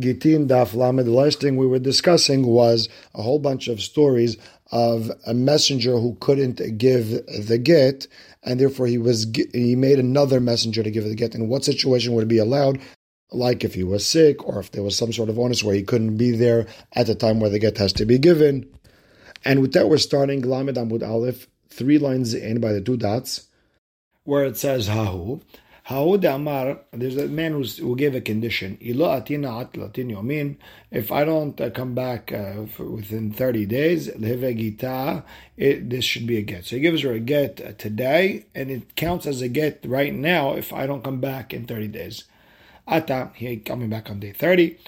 Gittin 0.00 0.48
Daf 0.48 0.74
Lamed. 0.74 1.06
The 1.06 1.10
last 1.10 1.40
thing 1.40 1.56
we 1.56 1.66
were 1.66 1.78
discussing 1.78 2.46
was 2.46 2.88
a 3.14 3.22
whole 3.22 3.38
bunch 3.38 3.68
of 3.68 3.80
stories 3.80 4.36
of 4.70 5.10
a 5.26 5.34
messenger 5.34 5.98
who 5.98 6.16
couldn't 6.20 6.78
give 6.78 7.10
the 7.26 7.58
get, 7.58 8.06
and 8.42 8.58
therefore 8.58 8.86
he 8.86 8.98
was 8.98 9.26
he 9.52 9.76
made 9.76 9.98
another 9.98 10.40
messenger 10.40 10.82
to 10.82 10.90
give 10.90 11.04
the 11.04 11.14
get. 11.14 11.34
In 11.34 11.48
what 11.48 11.64
situation 11.64 12.12
would 12.14 12.24
it 12.24 12.28
be 12.28 12.38
allowed? 12.38 12.80
Like 13.30 13.64
if 13.64 13.74
he 13.74 13.82
was 13.82 14.06
sick, 14.06 14.46
or 14.46 14.60
if 14.60 14.70
there 14.72 14.82
was 14.82 14.96
some 14.96 15.12
sort 15.12 15.28
of 15.28 15.38
onus 15.38 15.64
where 15.64 15.74
he 15.74 15.82
couldn't 15.82 16.16
be 16.16 16.30
there 16.30 16.66
at 16.92 17.06
the 17.06 17.14
time 17.14 17.40
where 17.40 17.50
the 17.50 17.58
get 17.58 17.78
has 17.78 17.92
to 17.94 18.04
be 18.04 18.18
given. 18.18 18.68
And 19.44 19.60
with 19.60 19.72
that, 19.72 19.88
we're 19.88 19.98
starting 19.98 20.42
Lamed 20.42 20.76
Amud 20.76 21.06
Aleph, 21.06 21.48
three 21.68 21.98
lines 21.98 22.32
in 22.32 22.60
by 22.60 22.72
the 22.72 22.80
two 22.80 22.96
dots, 22.96 23.48
where 24.24 24.44
it 24.44 24.56
says 24.56 24.88
Hahu. 24.88 25.42
Haud 25.84 26.24
Amar, 26.24 26.78
there's 26.92 27.18
a 27.18 27.28
man 27.28 27.52
who's, 27.52 27.76
who 27.76 27.94
gave 27.94 28.14
a 28.14 28.20
condition. 28.22 28.78
If 28.80 29.02
I 31.12 31.24
don't 31.26 31.60
uh, 31.60 31.68
come 31.68 31.94
back 31.94 32.32
uh, 32.32 32.64
within 32.78 33.30
30 33.30 33.66
days, 33.66 34.08
it, 34.08 35.90
this 35.90 36.04
should 36.06 36.26
be 36.26 36.38
a 36.38 36.42
get. 36.42 36.64
So 36.64 36.76
he 36.76 36.80
gives 36.80 37.02
her 37.02 37.12
a 37.12 37.20
get 37.20 37.60
uh, 37.60 37.72
today, 37.72 38.46
and 38.54 38.70
it 38.70 38.96
counts 38.96 39.26
as 39.26 39.42
a 39.42 39.48
get 39.48 39.84
right 39.84 40.14
now 40.14 40.54
if 40.54 40.72
I 40.72 40.86
don't 40.86 41.04
come 41.04 41.20
back 41.20 41.52
in 41.52 41.66
30 41.66 41.88
days. 41.88 42.24
Ata, 42.88 43.32
he 43.34 43.58
coming 43.58 43.90
back 43.90 44.08
on 44.08 44.20
day 44.20 44.32
30, 44.32 44.78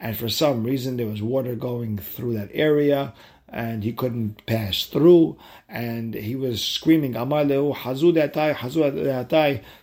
and 0.00 0.16
for 0.18 0.28
some 0.28 0.64
reason 0.64 0.98
there 0.98 1.06
was 1.06 1.22
water 1.22 1.54
going 1.54 1.96
through 1.96 2.34
that 2.34 2.50
area 2.52 3.14
and 3.52 3.82
he 3.82 3.92
couldn't 3.92 4.46
pass 4.46 4.86
through, 4.86 5.36
and 5.68 6.14
he 6.14 6.36
was 6.36 6.64
screaming, 6.64 7.14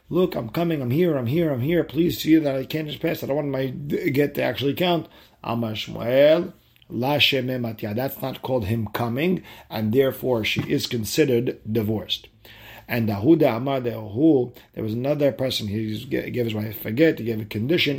Look, 0.09 0.35
I'm 0.35 0.49
coming, 0.49 0.81
I'm 0.81 0.91
here, 0.91 1.17
I'm 1.17 1.25
here, 1.25 1.51
I'm 1.51 1.61
here. 1.61 1.83
Please 1.83 2.21
see 2.21 2.35
that 2.37 2.55
I 2.55 2.65
can't 2.65 2.87
just 2.87 3.01
pass. 3.01 3.23
I 3.23 3.27
don't 3.27 3.35
want 3.35 3.49
my 3.49 3.65
get 3.65 4.35
to 4.35 4.41
actually 4.41 4.73
count. 4.73 5.07
Amar 5.43 5.73
Shmuel, 5.73 6.53
That's 6.89 8.21
not 8.21 8.41
called 8.41 8.65
him 8.65 8.87
coming, 8.87 9.43
and 9.69 9.93
therefore 9.93 10.45
she 10.45 10.61
is 10.61 10.87
considered 10.87 11.59
divorced. 11.69 12.29
And 12.87 13.09
Dahuda 13.09 13.57
Amar 13.57 13.81
Dehu, 13.81 14.53
there 14.73 14.83
was 14.83 14.93
another 14.93 15.33
person, 15.33 15.67
he 15.67 16.05
gave 16.05 16.45
his 16.45 16.55
wife 16.55 16.69
a 16.69 16.79
forget, 16.79 17.19
he 17.19 17.25
gave 17.25 17.41
a 17.41 17.45
condition, 17.45 17.97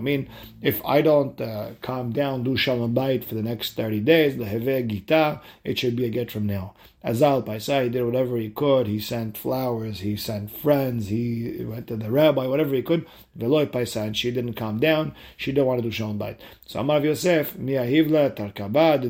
mean, 0.00 0.28
if 0.62 0.84
I 0.84 1.02
don't 1.02 1.40
uh, 1.40 1.70
calm 1.82 2.12
down, 2.12 2.44
do 2.44 2.56
shalom 2.56 2.94
bait 2.94 3.24
for 3.24 3.34
the 3.34 3.42
next 3.42 3.74
30 3.74 4.00
days, 4.00 4.36
gita, 4.36 5.40
it 5.64 5.78
should 5.78 5.96
be 5.96 6.04
a 6.04 6.08
get 6.08 6.30
from 6.30 6.46
now. 6.46 6.74
Azal 7.04 7.44
Paisa, 7.44 7.84
he 7.84 7.88
did 7.88 8.04
whatever 8.04 8.36
he 8.36 8.50
could. 8.50 8.86
He 8.86 9.00
sent 9.00 9.38
flowers, 9.38 10.00
he 10.00 10.16
sent 10.16 10.50
friends, 10.50 11.08
he 11.08 11.64
went 11.64 11.86
to 11.86 11.96
the 11.96 12.10
rabbi, 12.10 12.46
whatever 12.46 12.74
he 12.74 12.82
could. 12.82 13.06
Veloy 13.38 13.66
Paisa, 13.66 14.02
and 14.02 14.16
she 14.16 14.30
didn't 14.30 14.52
calm 14.54 14.78
down. 14.78 15.14
She 15.36 15.50
didn't 15.50 15.66
want 15.66 15.78
to 15.78 15.88
do 15.88 15.90
Shalom 15.90 16.18
Bait. 16.18 16.36
So 16.66 16.80
Amar 16.80 17.00
Yosef, 17.00 17.54
Miahivla 17.54 18.36
Tarkabad, 18.36 19.00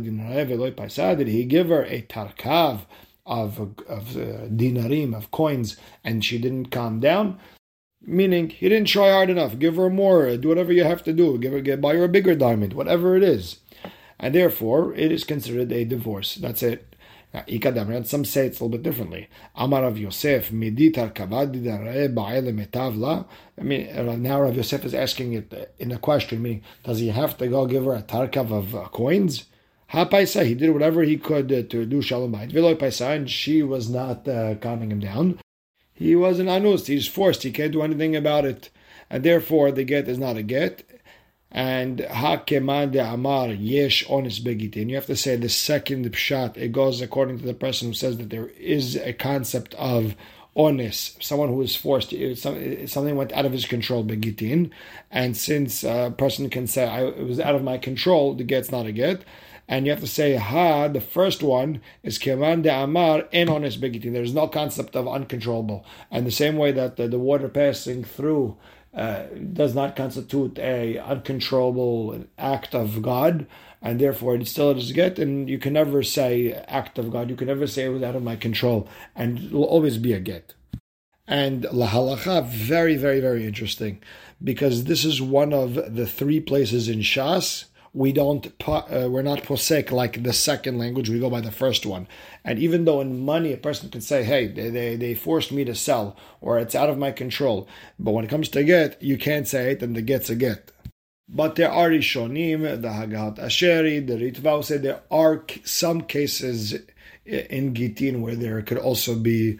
did 1.18 1.28
he 1.28 1.44
give 1.44 1.68
her 1.68 1.84
a 1.84 2.02
Tarkav? 2.02 2.82
Of 3.26 3.58
of 3.88 4.16
uh, 4.16 4.48
dinarim 4.48 5.16
of 5.16 5.30
coins, 5.30 5.76
and 6.04 6.24
she 6.24 6.38
didn't 6.38 6.70
calm 6.70 7.00
down. 7.00 7.38
Meaning, 8.02 8.48
he 8.48 8.68
didn't 8.68 8.88
try 8.88 9.10
hard 9.10 9.28
enough. 9.28 9.58
Give 9.58 9.76
her 9.76 9.90
more. 9.90 10.34
Do 10.36 10.48
whatever 10.48 10.72
you 10.72 10.84
have 10.84 11.02
to 11.04 11.12
do. 11.12 11.36
Give 11.36 11.52
her, 11.52 11.60
get 11.60 11.82
buy 11.82 11.96
her 11.96 12.04
a 12.04 12.08
bigger 12.08 12.34
diamond, 12.34 12.72
whatever 12.72 13.16
it 13.16 13.22
is, 13.22 13.60
and 14.18 14.34
therefore 14.34 14.94
it 14.94 15.12
is 15.12 15.24
considered 15.24 15.70
a 15.70 15.84
divorce. 15.84 16.36
That's 16.36 16.62
it. 16.62 16.90
And 17.32 18.08
some 18.08 18.24
say 18.24 18.46
it's 18.46 18.58
a 18.58 18.64
little 18.64 18.76
bit 18.76 18.82
differently. 18.82 19.28
Amar 19.54 19.84
of 19.84 19.98
Yosef, 19.98 20.50
Meditar 20.50 21.12
metavla. 21.12 23.26
I 23.56 23.62
mean, 23.62 24.22
now 24.22 24.40
Rav 24.40 24.56
Yosef 24.56 24.84
is 24.84 24.94
asking 24.94 25.34
it 25.34 25.74
in 25.78 25.92
a 25.92 25.98
question, 25.98 26.42
meaning, 26.42 26.62
does 26.82 26.98
he 26.98 27.08
have 27.08 27.38
to 27.38 27.46
go 27.46 27.66
give 27.66 27.84
her 27.84 27.94
a 27.94 28.02
tarkav 28.02 28.50
of 28.50 28.74
uh, 28.74 28.88
coins? 28.88 29.44
Ha 29.90 30.04
paisa, 30.04 30.46
he 30.46 30.54
did 30.54 30.70
whatever 30.70 31.02
he 31.02 31.16
could 31.16 31.50
uh, 31.50 31.62
to 31.62 31.84
do 31.84 32.00
shalom 32.00 32.32
bayit. 32.32 32.52
Veloy 32.52 32.76
paisa, 32.76 33.16
and 33.16 33.28
she 33.28 33.60
was 33.60 33.90
not 33.90 34.28
uh, 34.28 34.54
calming 34.54 34.92
him 34.92 35.00
down. 35.00 35.40
He 35.92 36.14
was 36.14 36.38
an 36.38 36.48
anus. 36.48 36.86
He's 36.86 37.08
forced. 37.08 37.42
He 37.42 37.50
can't 37.50 37.72
do 37.72 37.82
anything 37.82 38.14
about 38.14 38.44
it, 38.44 38.70
and 39.10 39.24
therefore 39.24 39.72
the 39.72 39.82
get 39.82 40.06
is 40.06 40.16
not 40.16 40.36
a 40.36 40.44
get. 40.44 40.84
And 41.50 41.98
ha 42.02 42.36
keman 42.36 42.92
de 42.92 43.04
amar 43.04 43.48
yesh 43.48 44.08
onis 44.08 44.38
begitin. 44.38 44.88
You 44.88 44.94
have 44.94 45.06
to 45.06 45.16
say 45.16 45.34
the 45.34 45.48
second 45.48 46.04
pshat. 46.12 46.56
It 46.56 46.70
goes 46.70 47.00
according 47.00 47.40
to 47.40 47.44
the 47.44 47.52
person 47.52 47.88
who 47.88 47.94
says 47.94 48.16
that 48.18 48.30
there 48.30 48.50
is 48.60 48.94
a 48.94 49.12
concept 49.12 49.74
of 49.74 50.14
onis, 50.54 51.16
someone 51.20 51.48
who 51.48 51.62
is 51.62 51.74
forced, 51.74 52.10
something 52.10 53.16
went 53.16 53.32
out 53.32 53.46
of 53.46 53.52
his 53.52 53.66
control, 53.66 54.04
begitin. 54.04 54.70
And 55.10 55.36
since 55.36 55.82
a 55.82 56.14
person 56.16 56.48
can 56.48 56.68
say, 56.68 56.86
it 57.08 57.26
was 57.26 57.40
out 57.40 57.56
of 57.56 57.64
my 57.64 57.78
control, 57.78 58.34
the 58.34 58.44
get's 58.44 58.70
not 58.70 58.86
a 58.86 58.92
get 58.92 59.24
and 59.70 59.86
you 59.86 59.92
have 59.92 60.00
to 60.00 60.06
say 60.08 60.34
ha. 60.34 60.88
The 60.88 61.00
first 61.00 61.42
one 61.44 61.80
is 62.02 62.18
keman 62.18 62.62
de 62.62 62.74
amar 62.74 63.28
en 63.32 63.50
ones 63.50 63.76
begitin. 63.76 64.12
There's 64.12 64.34
no 64.34 64.48
concept 64.48 64.96
of 64.96 65.06
uncontrollable, 65.08 65.86
and 66.10 66.26
the 66.26 66.32
same 66.32 66.56
way 66.56 66.72
that 66.72 66.96
the, 66.96 67.06
the 67.06 67.20
water 67.20 67.48
passing 67.48 68.02
through 68.02 68.56
uh, 68.92 69.22
does 69.52 69.72
not 69.72 69.94
constitute 69.94 70.58
a 70.58 70.98
uncontrollable 70.98 72.26
act 72.36 72.74
of 72.74 73.00
God, 73.00 73.46
and 73.80 74.00
therefore 74.00 74.34
it 74.34 74.48
still 74.48 74.72
is 74.72 74.90
get. 74.90 75.20
And 75.20 75.48
you 75.48 75.58
can 75.58 75.72
never 75.72 76.02
say 76.02 76.52
act 76.66 76.98
of 76.98 77.12
God. 77.12 77.30
You 77.30 77.36
can 77.36 77.46
never 77.46 77.68
say 77.68 77.84
it 77.84 77.90
was 77.90 78.02
out 78.02 78.16
of 78.16 78.24
my 78.24 78.34
control, 78.34 78.88
and 79.14 79.38
it 79.38 79.52
will 79.52 79.64
always 79.64 79.98
be 79.98 80.12
a 80.12 80.20
get. 80.20 80.54
And 81.28 81.62
lahalacha, 81.62 82.44
very, 82.48 82.96
very, 82.96 83.20
very 83.20 83.46
interesting, 83.46 84.02
because 84.42 84.84
this 84.84 85.04
is 85.04 85.22
one 85.22 85.52
of 85.52 85.94
the 85.94 86.08
three 86.08 86.40
places 86.40 86.88
in 86.88 86.98
Shas 86.98 87.66
we 87.92 88.12
don't 88.12 88.52
uh, 88.68 89.08
we're 89.10 89.22
not 89.22 89.42
posek 89.42 89.90
like 89.90 90.22
the 90.22 90.32
second 90.32 90.78
language 90.78 91.08
we 91.08 91.18
go 91.18 91.30
by 91.30 91.40
the 91.40 91.50
first 91.50 91.84
one. 91.84 92.06
And 92.44 92.58
even 92.58 92.84
though 92.84 93.00
in 93.00 93.24
money 93.24 93.52
a 93.52 93.56
person 93.56 93.90
can 93.90 94.00
say 94.00 94.22
hey 94.22 94.46
they, 94.46 94.70
they, 94.70 94.96
they 94.96 95.14
forced 95.14 95.50
me 95.50 95.64
to 95.64 95.74
sell 95.74 96.16
or 96.40 96.58
it's 96.58 96.74
out 96.74 96.88
of 96.88 96.98
my 96.98 97.10
control. 97.10 97.68
But 97.98 98.12
when 98.12 98.24
it 98.24 98.30
comes 98.30 98.48
to 98.50 98.64
get 98.64 99.02
you 99.02 99.18
can't 99.18 99.48
say 99.48 99.72
it 99.72 99.82
and 99.82 99.96
the 99.96 100.02
get's 100.02 100.30
a 100.30 100.36
get. 100.36 100.70
But 101.32 101.54
there 101.54 101.70
are 101.70 101.90
Rishonim, 101.90 102.82
the 102.82 102.88
Hagahot 102.88 103.38
Asheri, 103.38 104.04
the 104.04 104.14
Ritva 104.14 104.64
say 104.64 104.78
there 104.78 105.02
are 105.10 105.44
some 105.64 106.00
cases 106.02 106.74
in 107.24 107.74
Gittin 107.74 108.20
where 108.20 108.34
there 108.34 108.60
could 108.62 108.78
also 108.78 109.14
be 109.14 109.58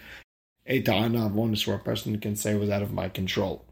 a 0.67 0.83
ta'ana 0.83 1.27
of 1.27 1.39
onus 1.39 1.67
where 1.67 1.77
a 1.77 1.81
person 1.81 2.19
can 2.19 2.37
say 2.37 2.55
was 2.55 2.71
out 2.71 2.83
of 2.83 2.93
my 2.93 3.09
control. 3.09 3.65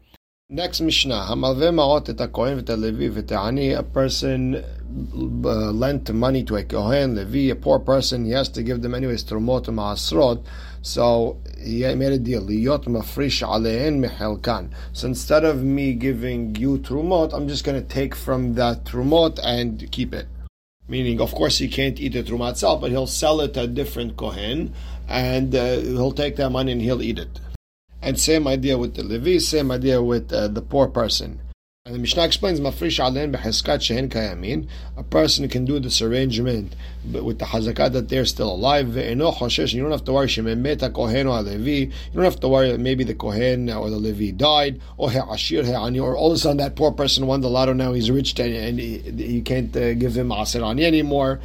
Next 0.51 0.81
Mishnah, 0.81 1.27
Hamalve 1.29 1.71
Ma'ot 1.71 2.09
et 2.09 2.33
Kohen 2.33 2.59
v'et 2.59 3.13
v'te'ani, 3.13 3.77
a 3.77 3.83
person 3.83 4.55
uh, 4.55 5.71
lent 5.71 6.11
money 6.11 6.43
to 6.43 6.55
a 6.55 6.63
Kohen, 6.63 7.13
Levi, 7.13 7.51
a 7.51 7.55
poor 7.55 7.77
person, 7.77 8.25
he 8.25 8.31
has 8.31 8.49
to 8.49 8.63
give 8.63 8.81
them 8.81 8.95
anyways 8.95 9.23
Trumot 9.23 9.65
Ma'asrot, 9.65 10.43
so 10.81 11.37
he 11.63 11.83
made 11.93 12.13
a 12.13 12.17
deal, 12.17 12.41
Liyot 12.41 12.85
Mafrish 12.85 13.47
Alein 13.47 14.03
Mehelkan. 14.03 14.71
So 14.91 15.05
instead 15.05 15.45
of 15.45 15.61
me 15.61 15.93
giving 15.93 16.55
you 16.55 16.79
Trumot, 16.79 17.31
I'm 17.31 17.47
just 17.47 17.63
going 17.63 17.79
to 17.79 17.87
take 17.87 18.15
from 18.15 18.55
that 18.55 18.85
Trumot 18.85 19.39
and 19.43 19.87
keep 19.91 20.15
it. 20.15 20.25
Meaning, 20.87 21.21
of 21.21 21.31
course, 21.31 21.59
he 21.59 21.67
can't 21.67 21.99
eat 21.99 22.13
the 22.13 22.23
Trumot 22.23 22.53
itself, 22.53 22.81
but 22.81 22.89
he'll 22.89 23.05
sell 23.05 23.39
it 23.41 23.53
to 23.53 23.61
a 23.61 23.67
different 23.67 24.17
Kohen, 24.17 24.73
and 25.07 25.53
uh, 25.53 25.75
he'll 25.77 26.11
take 26.11 26.37
that 26.37 26.49
money 26.49 26.71
and 26.71 26.81
he'll 26.81 27.03
eat 27.03 27.19
it. 27.19 27.39
And 28.01 28.19
same 28.19 28.47
idea 28.47 28.77
with 28.77 28.95
the 28.95 29.03
Levi, 29.03 29.39
same 29.39 29.71
idea 29.71 30.01
with 30.01 30.31
uh, 30.31 30.47
the 30.47 30.61
poor 30.61 30.87
person. 30.87 31.41
And 31.85 31.95
the 31.95 31.99
Mishnah 31.99 32.23
explains, 32.23 32.59
Mafrish 32.59 32.99
alen 32.99 33.35
b'heskat 33.35 33.79
shehen 33.81 34.09
kayamin. 34.09 34.67
A 34.95 35.03
person 35.03 35.47
can 35.49 35.65
do 35.65 35.79
this 35.79 36.01
arrangement 36.01 36.75
but 37.03 37.23
with 37.23 37.39
the 37.39 37.45
hazakah 37.45 37.91
that 37.93 38.09
they're 38.09 38.25
still 38.25 38.51
alive. 38.51 38.95
You 38.95 39.15
don't 39.15 39.91
have 39.91 40.03
to 40.03 40.13
worry. 40.13 40.27
Shememeta 40.27 40.93
kohen 40.93 41.25
or 41.25 41.41
Levi. 41.41 41.91
You 41.91 41.91
don't 42.13 42.25
have 42.25 42.39
to 42.41 42.47
worry 42.47 42.71
that 42.71 42.79
maybe 42.79 43.03
the 43.03 43.15
kohen 43.15 43.71
or 43.71 43.89
the 43.89 43.97
Levi 43.97 44.31
died. 44.31 44.79
Or 44.97 45.09
he'ashir 45.09 45.65
he'ani. 45.65 45.99
Or 45.99 46.15
all 46.15 46.31
of 46.31 46.35
a 46.35 46.37
sudden 46.37 46.57
that 46.57 46.75
poor 46.75 46.91
person 46.91 47.25
won 47.25 47.41
the 47.41 47.49
lotto. 47.49 47.73
Now 47.73 47.93
he's 47.93 48.11
rich 48.11 48.37
and, 48.39 48.53
and 48.53 48.79
you 49.19 49.41
can't 49.41 49.75
uh, 49.75 49.95
give 49.95 50.15
him 50.15 50.31
aser 50.31 50.63
ani 50.63 50.85
anymore 50.85 51.39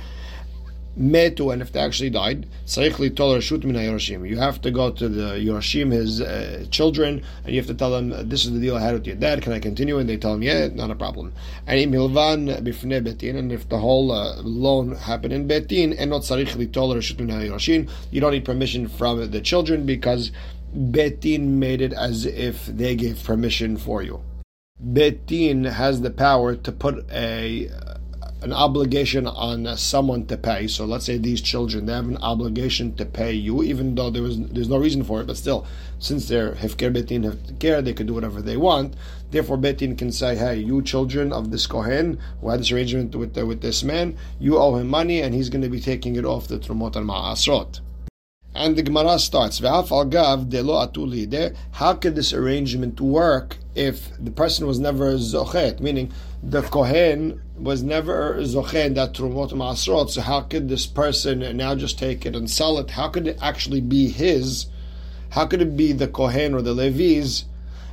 metu, 0.98 1.52
and 1.52 1.60
if 1.60 1.72
they 1.72 1.80
actually 1.80 2.10
died, 2.10 2.46
you 2.76 4.36
have 4.38 4.60
to 4.60 4.70
go 4.70 4.90
to 4.90 5.08
the 5.08 5.34
Yorshim, 5.34 5.92
his 5.92 6.20
uh, 6.20 6.66
children, 6.70 7.22
and 7.44 7.54
you 7.54 7.60
have 7.60 7.66
to 7.66 7.74
tell 7.74 7.90
them, 7.90 8.28
this 8.28 8.44
is 8.44 8.52
the 8.52 8.60
deal 8.60 8.76
I 8.76 8.80
had 8.80 8.94
with 8.94 9.06
your 9.06 9.16
dad, 9.16 9.42
can 9.42 9.52
I 9.52 9.58
continue? 9.58 9.98
And 9.98 10.08
they 10.08 10.16
tell 10.16 10.34
him, 10.34 10.42
yeah, 10.42 10.68
not 10.68 10.90
a 10.90 10.94
problem. 10.94 11.32
And 11.66 11.94
and 11.94 13.52
if 13.52 13.68
the 13.68 13.78
whole 13.78 14.12
uh, 14.12 14.42
loan 14.42 14.94
happened 14.94 15.32
in 15.32 15.48
betin, 15.48 15.94
and 15.98 16.10
not 16.10 16.22
tzarich 16.22 16.54
you 18.10 18.20
don't 18.20 18.32
need 18.32 18.44
permission 18.44 18.88
from 18.88 19.30
the 19.30 19.40
children 19.40 19.86
because 19.86 20.30
betin 20.76 21.58
made 21.58 21.80
it 21.80 21.92
as 21.92 22.26
if 22.26 22.66
they 22.66 22.94
gave 22.94 23.22
permission 23.22 23.76
for 23.76 24.02
you. 24.02 24.22
Betin 24.82 25.70
has 25.70 26.00
the 26.00 26.10
power 26.10 26.56
to 26.56 26.72
put 26.72 27.06
a 27.12 27.70
an 28.44 28.52
obligation 28.52 29.26
on 29.26 29.66
uh, 29.66 29.74
someone 29.74 30.26
to 30.26 30.36
pay. 30.36 30.66
So 30.66 30.84
let's 30.84 31.06
say 31.06 31.16
these 31.16 31.40
children, 31.40 31.86
they 31.86 31.94
have 31.94 32.08
an 32.08 32.18
obligation 32.18 32.94
to 32.96 33.06
pay 33.06 33.32
you, 33.32 33.62
even 33.62 33.94
though 33.94 34.10
there 34.10 34.22
was 34.22 34.38
there's 34.38 34.68
no 34.68 34.76
reason 34.76 35.02
for 35.02 35.22
it. 35.22 35.26
But 35.26 35.38
still, 35.38 35.66
since 35.98 36.28
they're 36.28 36.52
hefker 36.52 36.92
betin 36.94 37.24
hefker, 37.24 37.82
they 37.82 37.94
could 37.94 38.06
do 38.06 38.14
whatever 38.14 38.42
they 38.42 38.58
want. 38.58 38.96
Therefore, 39.30 39.56
betin 39.56 39.96
can 39.96 40.12
say, 40.12 40.36
"Hey, 40.36 40.58
you 40.58 40.82
children 40.82 41.32
of 41.32 41.50
this 41.50 41.66
kohen 41.66 42.18
who 42.42 42.50
had 42.50 42.60
this 42.60 42.70
arrangement 42.70 43.16
with 43.16 43.34
with 43.36 43.62
this 43.62 43.82
man, 43.82 44.14
you 44.38 44.58
owe 44.58 44.76
him 44.76 44.88
money, 44.88 45.22
and 45.22 45.34
he's 45.34 45.48
going 45.48 45.62
to 45.62 45.70
be 45.70 45.80
taking 45.80 46.16
it 46.16 46.26
off 46.26 46.46
the 46.46 46.58
trumot 46.58 46.96
and 46.96 47.08
ma'asrot." 47.08 47.80
And 48.56 48.76
the 48.76 48.82
Gemara 48.82 49.18
starts, 49.18 49.58
How 49.58 49.92
could 51.94 52.14
this 52.14 52.32
arrangement 52.32 53.00
work 53.00 53.56
if 53.74 54.10
the 54.16 54.30
person 54.30 54.68
was 54.68 54.78
never 54.78 55.14
zochet? 55.16 55.80
Meaning, 55.80 56.12
the 56.46 56.62
Kohen 56.62 57.40
was 57.58 57.82
never 57.82 58.36
Zochen 58.40 58.94
that 58.94 59.14
trumot 59.14 59.50
ma'asrot. 59.50 60.10
So 60.10 60.20
how 60.20 60.42
could 60.42 60.68
this 60.68 60.86
person 60.86 61.56
now 61.56 61.74
just 61.74 61.98
take 61.98 62.26
it 62.26 62.36
and 62.36 62.50
sell 62.50 62.78
it? 62.78 62.90
How 62.90 63.08
could 63.08 63.26
it 63.26 63.38
actually 63.40 63.80
be 63.80 64.08
his? 64.08 64.66
How 65.30 65.46
could 65.46 65.62
it 65.62 65.76
be 65.76 65.92
the 65.92 66.08
Kohen 66.08 66.54
or 66.54 66.60
the 66.60 66.74
Levi's? 66.74 67.46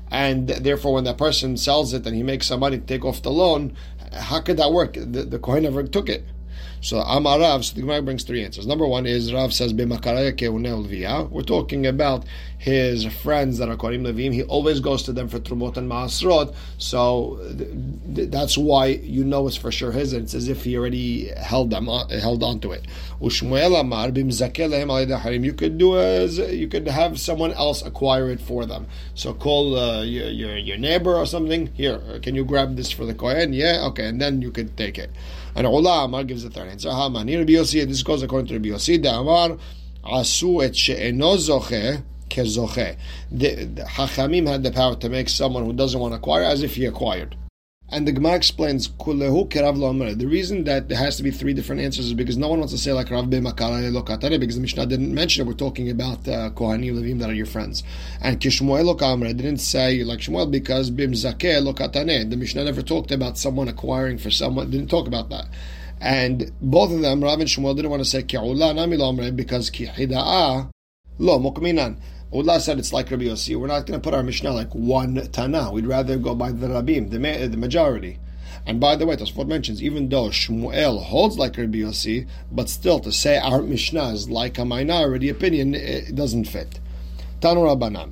And 0.09 0.49
therefore, 0.49 0.93
when 0.93 1.05
that 1.05 1.17
person 1.17 1.55
sells 1.55 1.93
it 1.93 2.05
and 2.05 2.15
he 2.15 2.23
makes 2.23 2.47
some 2.47 2.59
money 2.59 2.77
to 2.77 2.85
take 2.85 3.05
off 3.05 3.21
the 3.21 3.31
loan, 3.31 3.75
how 4.11 4.41
could 4.41 4.57
that 4.57 4.73
work? 4.73 4.93
The, 4.93 5.23
the 5.23 5.39
Kohen 5.39 5.63
never 5.63 5.83
took 5.83 6.09
it. 6.09 6.25
So 6.81 6.99
Amar 6.99 7.39
Rav, 7.39 7.65
so 7.65 7.75
the 7.75 7.81
Gemara 7.81 8.01
brings 8.01 8.23
three 8.23 8.43
answers. 8.43 8.65
Number 8.65 8.87
one 8.87 9.05
is 9.05 9.33
Rav 9.33 9.53
says 9.53 9.73
We're 9.73 11.43
talking 11.43 11.85
about 11.87 12.25
his 12.57 13.05
friends 13.05 13.57
that 13.57 13.69
are 13.69 13.75
Korim 13.75 14.01
Levim. 14.01 14.33
He 14.33 14.43
always 14.43 14.79
goes 14.79 15.03
to 15.03 15.13
them 15.13 15.27
for 15.27 15.39
Trumot 15.39 15.77
and 15.77 15.89
Maasrot. 15.89 16.53
So 16.77 17.39
th- 18.15 18.29
that's 18.29 18.57
why 18.57 18.85
you 18.87 19.23
know 19.23 19.47
it's 19.47 19.55
for 19.55 19.71
sure 19.71 19.91
his. 19.91 20.13
And 20.13 20.23
It's 20.23 20.33
as 20.33 20.47
if 20.47 20.63
he 20.63 20.77
already 20.77 21.29
held 21.29 21.71
them 21.71 21.89
on, 21.89 22.09
held 22.09 22.43
onto 22.43 22.71
it. 22.71 22.85
Ushmuel 23.21 23.79
Amar 23.79 24.09
You 24.09 25.53
could 25.53 25.77
do 25.77 25.97
as 25.97 26.37
you 26.37 26.67
could 26.67 26.87
have 26.87 27.19
someone 27.19 27.51
else 27.51 27.81
acquire 27.81 28.29
it 28.29 28.39
for 28.39 28.65
them. 28.65 28.87
So 29.15 29.33
call 29.33 29.77
uh, 29.77 30.03
your, 30.03 30.29
your 30.29 30.57
your 30.57 30.77
neighbor 30.77 31.15
or 31.15 31.25
something. 31.25 31.67
Here, 31.73 31.99
can 32.21 32.35
you 32.35 32.45
grab 32.45 32.75
this 32.75 32.91
for 32.91 33.05
the 33.05 33.13
Kohen? 33.13 33.53
Yeah, 33.53 33.85
okay, 33.87 34.07
and 34.07 34.21
then 34.21 34.41
you 34.41 34.51
could 34.51 34.77
take 34.77 34.97
it. 34.97 35.11
And 35.55 35.67
Ula 35.67 36.05
Amar 36.05 36.23
gives 36.23 36.43
the 36.43 36.49
third 36.49 36.69
answer. 36.69 36.89
Hamani 36.89 37.37
Rabbi 37.37 37.53
Yossi, 37.53 37.85
this 37.87 38.03
goes 38.03 38.23
according 38.23 38.47
to 38.47 38.53
Rabbi 38.55 38.69
Yossi. 38.69 39.01
The 39.01 39.13
Amar 39.13 39.57
Asu 40.03 40.63
et 40.63 40.75
she'eno 40.75 41.35
zoche 41.37 42.03
kezoche. 42.29 42.97
The 43.31 43.83
Hachamim 43.87 44.47
had 44.47 44.63
the 44.63 44.71
power 44.71 44.95
to 44.95 45.09
make 45.09 45.29
someone 45.29 45.65
who 45.65 45.73
doesn't 45.73 45.99
want 45.99 46.13
to 46.13 46.17
acquire 46.17 46.43
as 46.43 46.63
if 46.63 46.75
he 46.75 46.85
acquired. 46.85 47.35
And 47.93 48.07
the 48.07 48.13
Gemara 48.13 48.35
explains 48.35 48.87
The 48.87 50.27
reason 50.29 50.63
that 50.63 50.87
there 50.87 50.97
has 50.97 51.17
to 51.17 51.23
be 51.23 51.31
three 51.31 51.53
different 51.53 51.81
answers 51.81 52.05
is 52.05 52.13
because 52.13 52.37
no 52.37 52.47
one 52.47 52.59
wants 52.59 52.73
to 52.73 52.79
say 52.79 52.93
like 52.93 53.11
Rav 53.11 53.25
lokatare 53.25 54.39
because 54.39 54.55
the 54.55 54.61
Mishnah 54.61 54.85
didn't 54.85 55.13
mention 55.13 55.41
it. 55.41 55.47
We're 55.49 55.55
talking 55.55 55.89
about 55.89 56.25
uh, 56.25 56.51
Kohanim 56.51 56.93
Levim 56.93 57.19
that 57.19 57.29
are 57.29 57.33
your 57.33 57.45
friends. 57.45 57.83
And 58.21 58.39
Kishmuel 58.39 58.95
lokamre 58.95 59.35
didn't 59.35 59.57
say 59.57 60.05
like 60.05 60.19
Shmuel 60.19 60.49
because 60.49 60.89
bim 60.89 61.11
zakeh 61.11 61.61
lokatane. 61.61 62.29
The 62.29 62.37
Mishnah 62.37 62.63
never 62.63 62.81
talked 62.81 63.11
about 63.11 63.37
someone 63.37 63.67
acquiring 63.67 64.19
for 64.19 64.31
someone. 64.31 64.71
Didn't 64.71 64.89
talk 64.89 65.07
about 65.07 65.29
that. 65.29 65.47
And 65.99 66.49
both 66.61 66.93
of 66.93 67.01
them, 67.01 67.21
Rav 67.21 67.41
and 67.41 67.49
Shmuel, 67.49 67.75
didn't 67.75 67.91
want 67.91 68.03
to 68.03 68.09
say 68.09 68.23
ki'ula 68.23 68.73
nami 68.73 68.95
lomre 68.95 69.35
because 69.35 69.69
ki 69.69 69.87
hida'a 69.87 70.71
lo 71.19 71.39
mukminan. 71.39 71.97
Ullah 72.33 72.61
said 72.61 72.79
it's 72.79 72.93
like 72.93 73.11
Rabbi 73.11 73.25
Yossi. 73.25 73.57
We're 73.57 73.67
not 73.67 73.85
going 73.85 73.99
to 73.99 74.03
put 74.03 74.13
our 74.13 74.23
Mishnah 74.23 74.53
like 74.53 74.73
one 74.73 75.15
Tana. 75.31 75.71
We'd 75.71 75.85
rather 75.85 76.17
go 76.17 76.33
by 76.33 76.51
the 76.51 76.67
Rabim, 76.67 77.09
the, 77.09 77.47
the 77.47 77.57
majority. 77.57 78.19
And 78.65 78.79
by 78.79 78.95
the 78.95 79.05
way, 79.05 79.15
Tosfot 79.15 79.47
mentions 79.47 79.83
even 79.83 80.07
though 80.07 80.29
Shmuel 80.29 81.03
holds 81.03 81.37
like 81.37 81.57
Rabbi 81.57 81.79
Yossi, 81.79 82.27
but 82.51 82.69
still 82.69 82.99
to 83.01 83.11
say 83.11 83.37
our 83.37 83.61
Mishnah 83.61 84.09
is 84.09 84.29
like 84.29 84.57
a 84.57 84.65
minority 84.65 85.29
opinion, 85.29 85.73
it 85.73 86.15
doesn't 86.15 86.45
fit. 86.45 86.79
Tanu 87.41 87.63
Rabbanan 87.63 88.11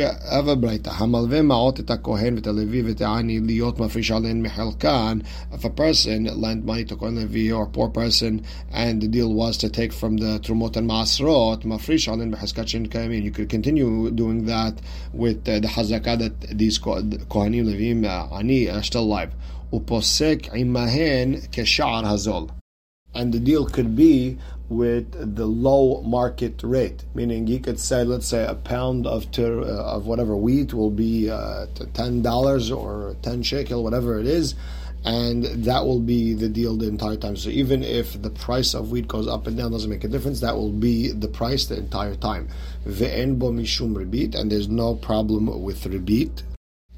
have 0.00 0.48
a 0.48 0.56
breita. 0.56 0.84
Hamalve 0.84 1.44
ma'ot 1.44 1.78
et 1.78 2.02
kohen 2.02 2.38
v'et 2.38 2.54
levi 2.54 2.80
v'et 2.82 3.02
ani 3.06 3.40
liot 3.40 3.76
mafrish 3.76 4.10
alen. 4.10 5.22
If 5.52 5.64
a 5.64 5.70
person 5.70 6.24
lent 6.24 6.64
money 6.64 6.84
to 6.86 6.96
kohen 6.96 7.16
levi 7.16 7.52
or 7.52 7.66
poor 7.66 7.90
person, 7.90 8.42
and 8.70 9.02
the 9.02 9.08
deal 9.08 9.32
was 9.34 9.58
to 9.58 9.68
take 9.68 9.92
from 9.92 10.16
the 10.16 10.38
trumot 10.38 10.76
and 10.76 10.88
masrot, 10.88 11.64
mafrish 11.64 12.08
alen 12.08 12.34
mecheskat 12.34 12.68
shin 12.68 12.88
kayamin. 12.88 13.22
You 13.22 13.32
could 13.32 13.50
continue 13.50 14.10
doing 14.10 14.46
that 14.46 14.80
with 15.12 15.46
uh, 15.46 15.60
the 15.60 15.68
hazakah 15.68 16.18
that 16.18 16.40
these 16.56 16.78
kohanim 16.78 17.66
levim 17.66 18.06
uh, 18.06 18.34
ani 18.34 18.70
are 18.70 18.82
still 18.82 19.02
alive. 19.02 19.34
Uposek 19.74 20.50
imahen 20.52 21.48
keshar 21.50 22.04
hazol. 22.04 22.50
And 23.14 23.34
the 23.34 23.40
deal 23.40 23.66
could 23.66 23.94
be 23.94 24.38
with 24.76 25.36
the 25.36 25.46
low 25.46 26.02
market 26.02 26.62
rate, 26.62 27.04
meaning 27.14 27.46
you 27.46 27.60
could 27.60 27.78
say, 27.78 28.04
let's 28.04 28.26
say, 28.26 28.44
a 28.44 28.54
pound 28.54 29.06
of 29.06 29.30
ter, 29.30 29.60
uh, 29.60 29.96
of 29.96 30.06
whatever 30.06 30.36
wheat 30.36 30.72
will 30.72 30.90
be 30.90 31.30
uh, 31.30 31.66
ten 31.94 32.22
dollars 32.22 32.70
or 32.70 33.16
ten 33.22 33.42
shekel, 33.42 33.82
whatever 33.82 34.18
it 34.18 34.26
is, 34.26 34.54
and 35.04 35.44
that 35.44 35.84
will 35.84 36.00
be 36.00 36.32
the 36.34 36.48
deal 36.48 36.76
the 36.76 36.88
entire 36.88 37.16
time. 37.16 37.36
So 37.36 37.50
even 37.50 37.82
if 37.82 38.20
the 38.20 38.30
price 38.30 38.74
of 38.74 38.90
wheat 38.90 39.08
goes 39.08 39.28
up 39.28 39.46
and 39.46 39.56
down, 39.56 39.72
doesn't 39.72 39.90
make 39.90 40.04
a 40.04 40.08
difference. 40.08 40.40
That 40.40 40.56
will 40.56 40.72
be 40.72 41.12
the 41.12 41.28
price 41.28 41.66
the 41.66 41.78
entire 41.78 42.14
time. 42.14 42.48
Ve'en 42.86 43.38
mishum 43.38 44.34
and 44.34 44.50
there's 44.50 44.68
no 44.68 44.94
problem 44.94 45.62
with 45.62 45.84
ribit 45.84 46.42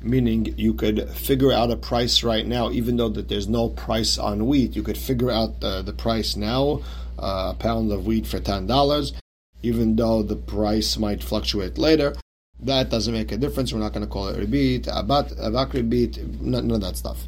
meaning 0.04 0.54
you 0.58 0.74
could 0.74 1.08
figure 1.10 1.50
out 1.50 1.70
a 1.70 1.76
price 1.76 2.22
right 2.22 2.46
now, 2.46 2.70
even 2.70 2.96
though 2.96 3.08
that 3.08 3.28
there's 3.28 3.48
no 3.48 3.70
price 3.70 4.18
on 4.18 4.46
wheat. 4.46 4.76
You 4.76 4.82
could 4.82 4.98
figure 4.98 5.30
out 5.30 5.60
the, 5.60 5.82
the 5.82 5.92
price 5.92 6.36
now 6.36 6.82
uh, 6.82 7.03
a 7.18 7.54
pound 7.54 7.92
of 7.92 8.06
wheat 8.06 8.26
for 8.26 8.40
$10, 8.40 9.12
even 9.62 9.96
though 9.96 10.22
the 10.22 10.36
price 10.36 10.96
might 10.96 11.22
fluctuate 11.22 11.78
later. 11.78 12.14
That 12.60 12.90
doesn't 12.90 13.12
make 13.12 13.32
a 13.32 13.36
difference. 13.36 13.72
We're 13.72 13.80
not 13.80 13.92
going 13.92 14.06
to 14.06 14.10
call 14.10 14.28
it 14.28 14.38
ribit, 14.38 14.84
abat, 14.86 15.36
avak 15.38 15.72
ribit, 15.72 16.40
none 16.40 16.70
of 16.70 16.80
that 16.80 16.96
stuff. 16.96 17.26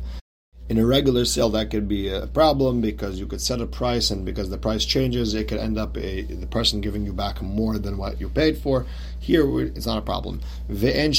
In 0.69 0.79
a 0.79 0.87
regular 0.87 1.25
sale, 1.25 1.51
that 1.51 1.71
could 1.71 1.87
be 1.87 2.09
a 2.09 2.27
problem 2.27 2.81
because 2.81 3.21
you 3.21 3.27
could 3.29 3.41
set 3.41 3.61
a 3.61 3.67
price, 3.67 4.11
and 4.11 4.25
because 4.25 4.51
the 4.51 4.59
price 4.59 4.85
changes, 4.85 5.33
it 5.33 5.47
could 5.47 5.61
end 5.61 5.79
up 5.79 5.97
a, 5.97 6.23
the 6.23 6.49
person 6.49 6.81
giving 6.81 7.05
you 7.05 7.13
back 7.13 7.41
more 7.41 7.79
than 7.79 7.99
what 7.99 8.21
you 8.21 8.29
paid 8.29 8.59
for. 8.59 8.85
Here, 9.21 9.61
it's 9.61 9.87
not 9.87 9.99
a 9.99 10.03
problem. 10.03 10.41
And 10.69 11.15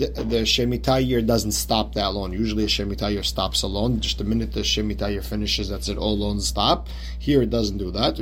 the 0.00 0.46
Shemitah 0.46 1.06
year 1.06 1.20
doesn't 1.20 1.52
stop 1.52 1.94
that 1.94 2.14
loan. 2.14 2.32
Usually, 2.32 2.64
a 2.64 2.68
Shemitah 2.68 3.12
year 3.12 3.22
stops 3.22 3.62
a 3.62 3.66
loan. 3.66 4.00
Just 4.00 4.16
the 4.16 4.24
minute 4.24 4.54
the 4.54 4.60
Shemitah 4.60 5.12
year 5.12 5.22
finishes, 5.22 5.68
that's 5.68 5.88
it, 5.88 5.98
all 5.98 6.16
loans 6.16 6.46
stop. 6.46 6.88
Here, 7.18 7.42
it 7.42 7.50
doesn't 7.50 7.76
do 7.76 7.90
that. 7.90 8.16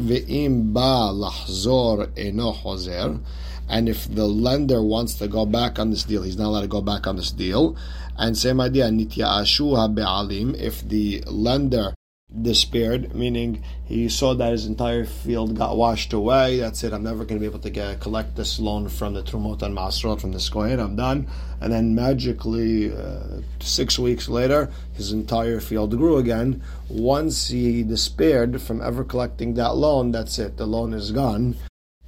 And 3.69 3.89
if 3.89 4.13
the 4.13 4.27
lender 4.27 4.83
wants 4.83 5.15
to 5.15 5.29
go 5.29 5.45
back 5.45 5.79
on 5.79 5.91
this 5.91 6.05
deal, 6.05 6.23
he's 6.23 6.39
not 6.39 6.47
allowed 6.47 6.63
to 6.63 6.69
go 6.69 6.81
back 6.81 7.07
on 7.07 7.17
this 7.17 7.31
deal. 7.31 7.77
And 8.17 8.37
same 8.37 8.61
idea, 8.61 8.87
nitya 8.89 9.43
ashuha 9.43 9.95
be'alim, 9.95 10.55
if 10.55 10.87
the 10.89 11.23
lender 11.27 11.95
despaired, 12.43 13.15
meaning 13.15 13.63
he 13.87 14.09
saw 14.09 14.35
that 14.35 14.53
his 14.53 14.67
entire 14.67 15.05
field 15.07 15.57
got 15.57 15.77
washed 15.77 16.13
away. 16.13 16.59
That's 16.59 16.85
it. 16.85 16.93
I'm 16.93 17.03
never 17.03 17.25
going 17.25 17.37
to 17.37 17.41
be 17.41 17.47
able 17.47 17.59
to 17.61 17.71
get 17.71 18.01
collect 18.01 18.37
this 18.37 18.61
loan 18.61 18.89
from 18.89 19.15
the 19.15 19.23
Trumot 19.23 19.63
and 19.63 19.75
Masrot 19.75 20.21
from 20.21 20.33
the 20.33 20.51
Kohen. 20.53 20.79
I'm 20.79 20.97
done. 20.97 21.27
And 21.61 21.73
then 21.73 21.95
magically, 21.95 22.93
uh, 22.93 23.41
six 23.61 23.99
weeks 23.99 24.29
later, 24.29 24.71
his 24.95 25.13
entire 25.13 25.61
field 25.61 25.97
grew 25.97 26.19
again. 26.19 26.63
Once 26.89 27.49
he 27.49 27.83
despaired 27.83 28.61
from 28.61 28.83
ever 28.83 29.05
collecting 29.05 29.55
that 29.55 29.77
loan, 29.77 30.13
that's 30.13 30.39
it. 30.39 30.57
The 30.57 30.67
loan 30.67 30.93
is 30.93 31.13
gone 31.13 31.57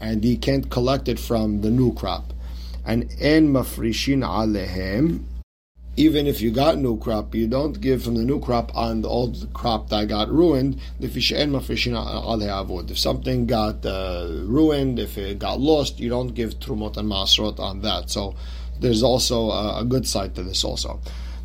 and 0.01 0.25
he 0.25 0.37
can't 0.37 0.71
collect 0.71 1.09
it 1.09 1.19
from 1.19 1.61
the 1.61 1.71
new 1.71 1.93
crop. 1.95 2.33
And 2.85 3.15
en 3.21 3.53
mafrishin 3.53 4.25
alehem, 4.25 5.25
even 5.97 6.27
if 6.27 6.41
you 6.41 6.51
got 6.51 6.79
new 6.79 6.99
crop, 6.99 7.35
you 7.35 7.47
don't 7.47 7.81
give 7.81 8.05
from 8.05 8.15
the 8.15 8.25
new 8.25 8.41
crop 8.41 8.75
on 8.75 9.03
the 9.03 9.09
old 9.09 9.53
crop 9.53 9.91
that 9.91 10.09
got 10.09 10.31
ruined. 10.31 10.81
If 10.99 11.13
something 12.99 13.47
got 13.47 13.85
uh, 13.85 14.29
ruined, 14.45 14.99
if 14.99 15.19
it 15.19 15.39
got 15.39 15.61
lost, 15.61 16.01
you 16.01 16.09
don't 16.09 16.29
give 16.29 16.59
trumot 16.59 16.97
and 16.97 17.09
masrot 17.09 17.59
on 17.59 17.83
that. 17.83 18.09
So 18.09 18.35
there's 18.79 19.03
also 19.03 19.51
a, 19.51 19.81
a 19.81 19.85
good 19.85 20.07
side 20.07 20.35
to 20.37 20.43
this 20.43 20.65
also. 20.65 21.01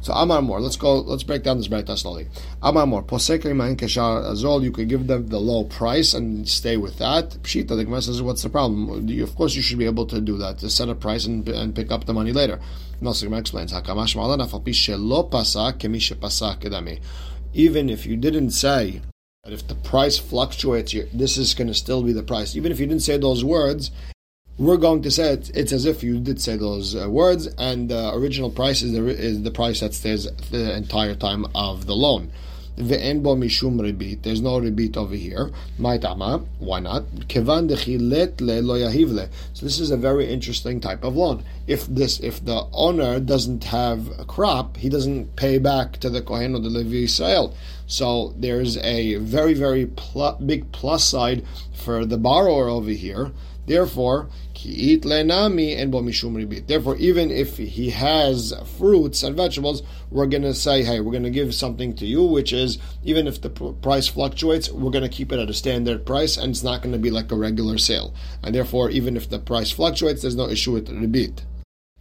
So 0.05 0.13
Amar 0.13 0.43
Mor, 0.43 0.61
let's 0.61 0.75
go, 0.75 0.99
let's 0.99 1.23
break 1.23 1.41
down 1.41 1.57
this 1.57 1.67
Breita 1.67 1.97
slowly. 1.97 2.27
Amar 2.61 2.85
Mor, 2.85 3.01
Posek 3.01 3.43
Iman 3.43 3.75
Keshar 3.75 4.23
Azol, 4.23 4.61
you 4.63 4.71
could 4.71 4.87
give 4.87 5.07
them 5.07 5.25
the 5.29 5.39
low 5.39 5.63
price 5.63 6.13
and 6.13 6.47
stay 6.47 6.77
with 6.77 6.99
that. 6.99 7.29
Pshita, 7.41 7.69
the 7.69 7.85
Gemara 7.85 8.03
says, 8.03 8.21
what's 8.21 8.43
the 8.43 8.49
problem? 8.49 9.09
Of 9.19 9.35
course, 9.35 9.55
you 9.55 9.63
should 9.63 9.79
be 9.79 9.87
able 9.87 10.05
to 10.05 10.21
do 10.21 10.37
that, 10.37 10.59
to 10.59 10.69
set 10.69 10.89
a 10.89 10.93
price 10.93 11.25
and, 11.25 11.49
and 11.49 11.73
pick 11.73 11.91
up 11.91 12.05
the 12.05 12.13
money 12.13 12.33
later. 12.33 12.59
Gemara 13.01 13.39
explains. 13.39 13.73
Even 17.55 17.89
if 17.89 18.05
you 18.05 18.15
didn't 18.15 18.51
say 18.51 19.01
that 19.43 19.53
if 19.53 19.67
the 19.67 19.73
price 19.73 20.19
fluctuates, 20.19 20.95
this 21.13 21.35
is 21.35 21.55
going 21.55 21.67
to 21.67 21.73
still 21.73 22.03
be 22.03 22.13
the 22.13 22.21
price. 22.21 22.55
Even 22.55 22.71
if 22.71 22.79
you 22.79 22.85
didn't 22.85 23.01
say 23.01 23.17
those 23.17 23.43
words, 23.43 23.89
we're 24.57 24.77
going 24.77 25.01
to 25.01 25.11
say 25.11 25.33
it, 25.33 25.51
it's 25.53 25.73
as 25.73 25.85
if 25.85 26.01
you 26.01 26.19
did 26.19 26.41
say 26.41 26.55
those 26.55 26.95
uh, 26.95 27.09
words, 27.09 27.47
and 27.57 27.89
the 27.89 28.13
original 28.13 28.49
price 28.49 28.81
is 28.81 28.93
the, 28.93 29.05
is 29.07 29.43
the 29.43 29.51
price 29.51 29.81
that 29.81 29.93
stays 29.93 30.31
the 30.51 30.75
entire 30.75 31.15
time 31.15 31.45
of 31.53 31.87
the 31.87 31.95
loan. 31.95 32.31
There's 32.77 33.21
no 33.21 33.35
ribit 34.59 34.97
over 34.97 35.15
here. 35.15 35.49
Why 35.77 35.97
not? 36.79 37.03
So 39.53 39.65
this 39.65 39.79
is 39.79 39.91
a 39.91 39.97
very 39.97 40.27
interesting 40.27 40.81
type 40.81 41.05
of 41.05 41.15
loan. 41.15 41.45
If 41.67 41.85
this, 41.87 42.19
if 42.19 42.43
the 42.43 42.67
owner 42.73 43.21
doesn't 43.21 43.63
have 43.65 44.19
a 44.19 44.25
crop, 44.25 44.75
he 44.75 44.89
doesn't 44.89 45.37
pay 45.37 45.57
back 45.57 45.97
to 46.01 46.09
the 46.09 46.21
kohen 46.21 46.53
or 46.53 46.59
the 46.59 46.69
Levi 46.69 47.05
Israel. 47.05 47.55
So 47.87 48.33
there's 48.35 48.77
a 48.77 49.15
very 49.15 49.53
very 49.53 49.85
pl- 49.85 50.37
big 50.45 50.71
plus 50.73 51.05
side 51.05 51.45
for 51.73 52.05
the 52.05 52.17
borrower 52.17 52.67
over 52.67 52.89
here. 52.89 53.31
Therefore, 53.65 54.29
Therefore, 56.67 56.95
even 56.97 57.31
if 57.31 57.57
he 57.57 57.89
has 57.89 58.53
fruits 58.77 59.23
and 59.23 59.35
vegetables, 59.35 59.83
we're 60.09 60.25
going 60.27 60.43
to 60.43 60.53
say, 60.53 60.83
hey, 60.83 60.99
we're 60.99 61.11
going 61.11 61.23
to 61.23 61.29
give 61.29 61.53
something 61.53 61.95
to 61.95 62.05
you, 62.05 62.23
which 62.23 62.53
is 62.53 62.77
even 63.03 63.27
if 63.27 63.41
the 63.41 63.49
price 63.49 64.07
fluctuates, 64.07 64.71
we're 64.71 64.91
going 64.91 65.03
to 65.03 65.09
keep 65.09 65.31
it 65.31 65.39
at 65.39 65.49
a 65.49 65.53
standard 65.53 66.05
price, 66.05 66.37
and 66.37 66.51
it's 66.51 66.63
not 66.63 66.81
going 66.81 66.93
to 66.93 66.99
be 66.99 67.11
like 67.11 67.31
a 67.31 67.35
regular 67.35 67.77
sale. 67.77 68.13
And 68.43 68.55
therefore, 68.55 68.89
even 68.89 69.17
if 69.17 69.29
the 69.29 69.39
price 69.39 69.71
fluctuates, 69.71 70.21
there's 70.21 70.35
no 70.35 70.49
issue 70.49 70.71
with 70.71 70.87
the 70.87 70.93
rebit. 70.93 71.41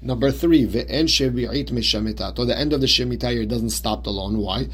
Number 0.00 0.30
three, 0.30 0.64
the 0.64 0.88
end 0.90 1.08
shebait 1.08 1.70
meshamet. 1.70 2.36
So 2.36 2.44
the 2.44 2.58
end 2.58 2.72
of 2.72 2.80
the 2.80 2.86
shemitah 2.86 3.32
year 3.32 3.46
doesn't 3.46 3.70
stop 3.70 4.04
the 4.04 4.10
loan. 4.10 4.36
Why? 4.38 4.68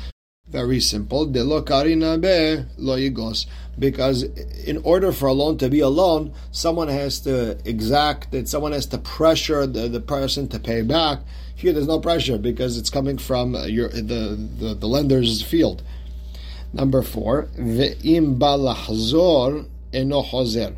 Very 0.50 0.80
simple. 0.80 1.26
De 1.26 1.44
lo 1.44 1.62
karina 1.62 2.18
be 2.18 2.64
lo 2.76 2.96
yigos. 2.96 3.46
Because 3.78 4.24
in 4.24 4.78
order 4.78 5.12
for 5.12 5.26
a 5.26 5.32
loan 5.32 5.58
to 5.58 5.68
be 5.68 5.80
a 5.80 5.88
loan, 5.88 6.32
someone 6.50 6.88
has 6.88 7.20
to 7.20 7.58
exact 7.64 8.34
it, 8.34 8.48
someone 8.48 8.72
has 8.72 8.86
to 8.86 8.98
pressure 8.98 9.66
the, 9.66 9.88
the 9.88 10.00
person 10.00 10.48
to 10.48 10.58
pay 10.58 10.82
back. 10.82 11.20
Here 11.54 11.72
there's 11.72 11.86
no 11.86 12.00
pressure 12.00 12.36
because 12.36 12.76
it's 12.76 12.90
coming 12.90 13.16
from 13.16 13.54
your 13.68 13.88
the, 13.88 14.36
the, 14.58 14.74
the 14.74 14.86
lender's 14.86 15.42
field. 15.42 15.82
Number 16.72 17.02
four, 17.02 17.48
ve'im 17.56 18.38
balahzor 18.38 19.68
eno 19.92 20.22
hozer. 20.22 20.74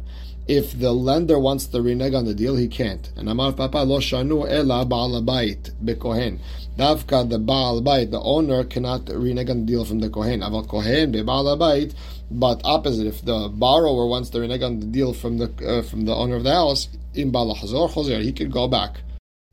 If 0.49 0.79
the 0.79 0.93
lender 0.93 1.39
wants 1.39 1.67
to 1.67 1.81
renege 1.81 2.15
on 2.15 2.25
the 2.25 2.35
deal, 2.35 2.57
he 2.57 2.67
can't. 2.67 3.11
And 3.17 3.29
Amar 3.29 3.53
Papa 3.53 3.79
lo 3.79 4.01
shanu 4.01 4.49
ela 4.51 4.85
ba'alabait 4.85 5.73
bekohen. 5.83 6.41
Davka 6.77 7.29
the 7.29 7.39
Baal 7.39 7.83
Bait, 7.83 8.11
the 8.11 8.21
owner 8.21 8.65
cannot 8.65 9.09
renege 9.09 9.51
on 9.51 9.61
the 9.61 9.67
deal 9.67 9.85
from 9.85 9.99
the 9.99 10.09
Kohen. 10.09 10.41
Aval 10.41 10.67
Kohen 10.67 11.13
be 11.13 11.23
Baal 11.23 11.55
Bait, 11.57 11.95
but 12.31 12.63
opposite, 12.65 13.07
if 13.07 13.23
the 13.25 13.51
borrower 13.53 14.07
wants 14.07 14.31
to 14.31 14.41
renege 14.41 14.63
on 14.63 14.81
the 14.81 14.87
deal 14.87 15.13
from 15.13 15.37
the 15.37 15.53
uh, 15.67 15.83
from 15.83 16.07
the 16.07 16.15
owner 16.15 16.37
of 16.37 16.45
the 16.45 16.53
house, 16.53 16.89
in 17.15 17.31
Baal 17.31 17.55
Hazor 17.55 18.19
he 18.21 18.33
could 18.33 18.51
go 18.51 18.69
back. 18.69 19.01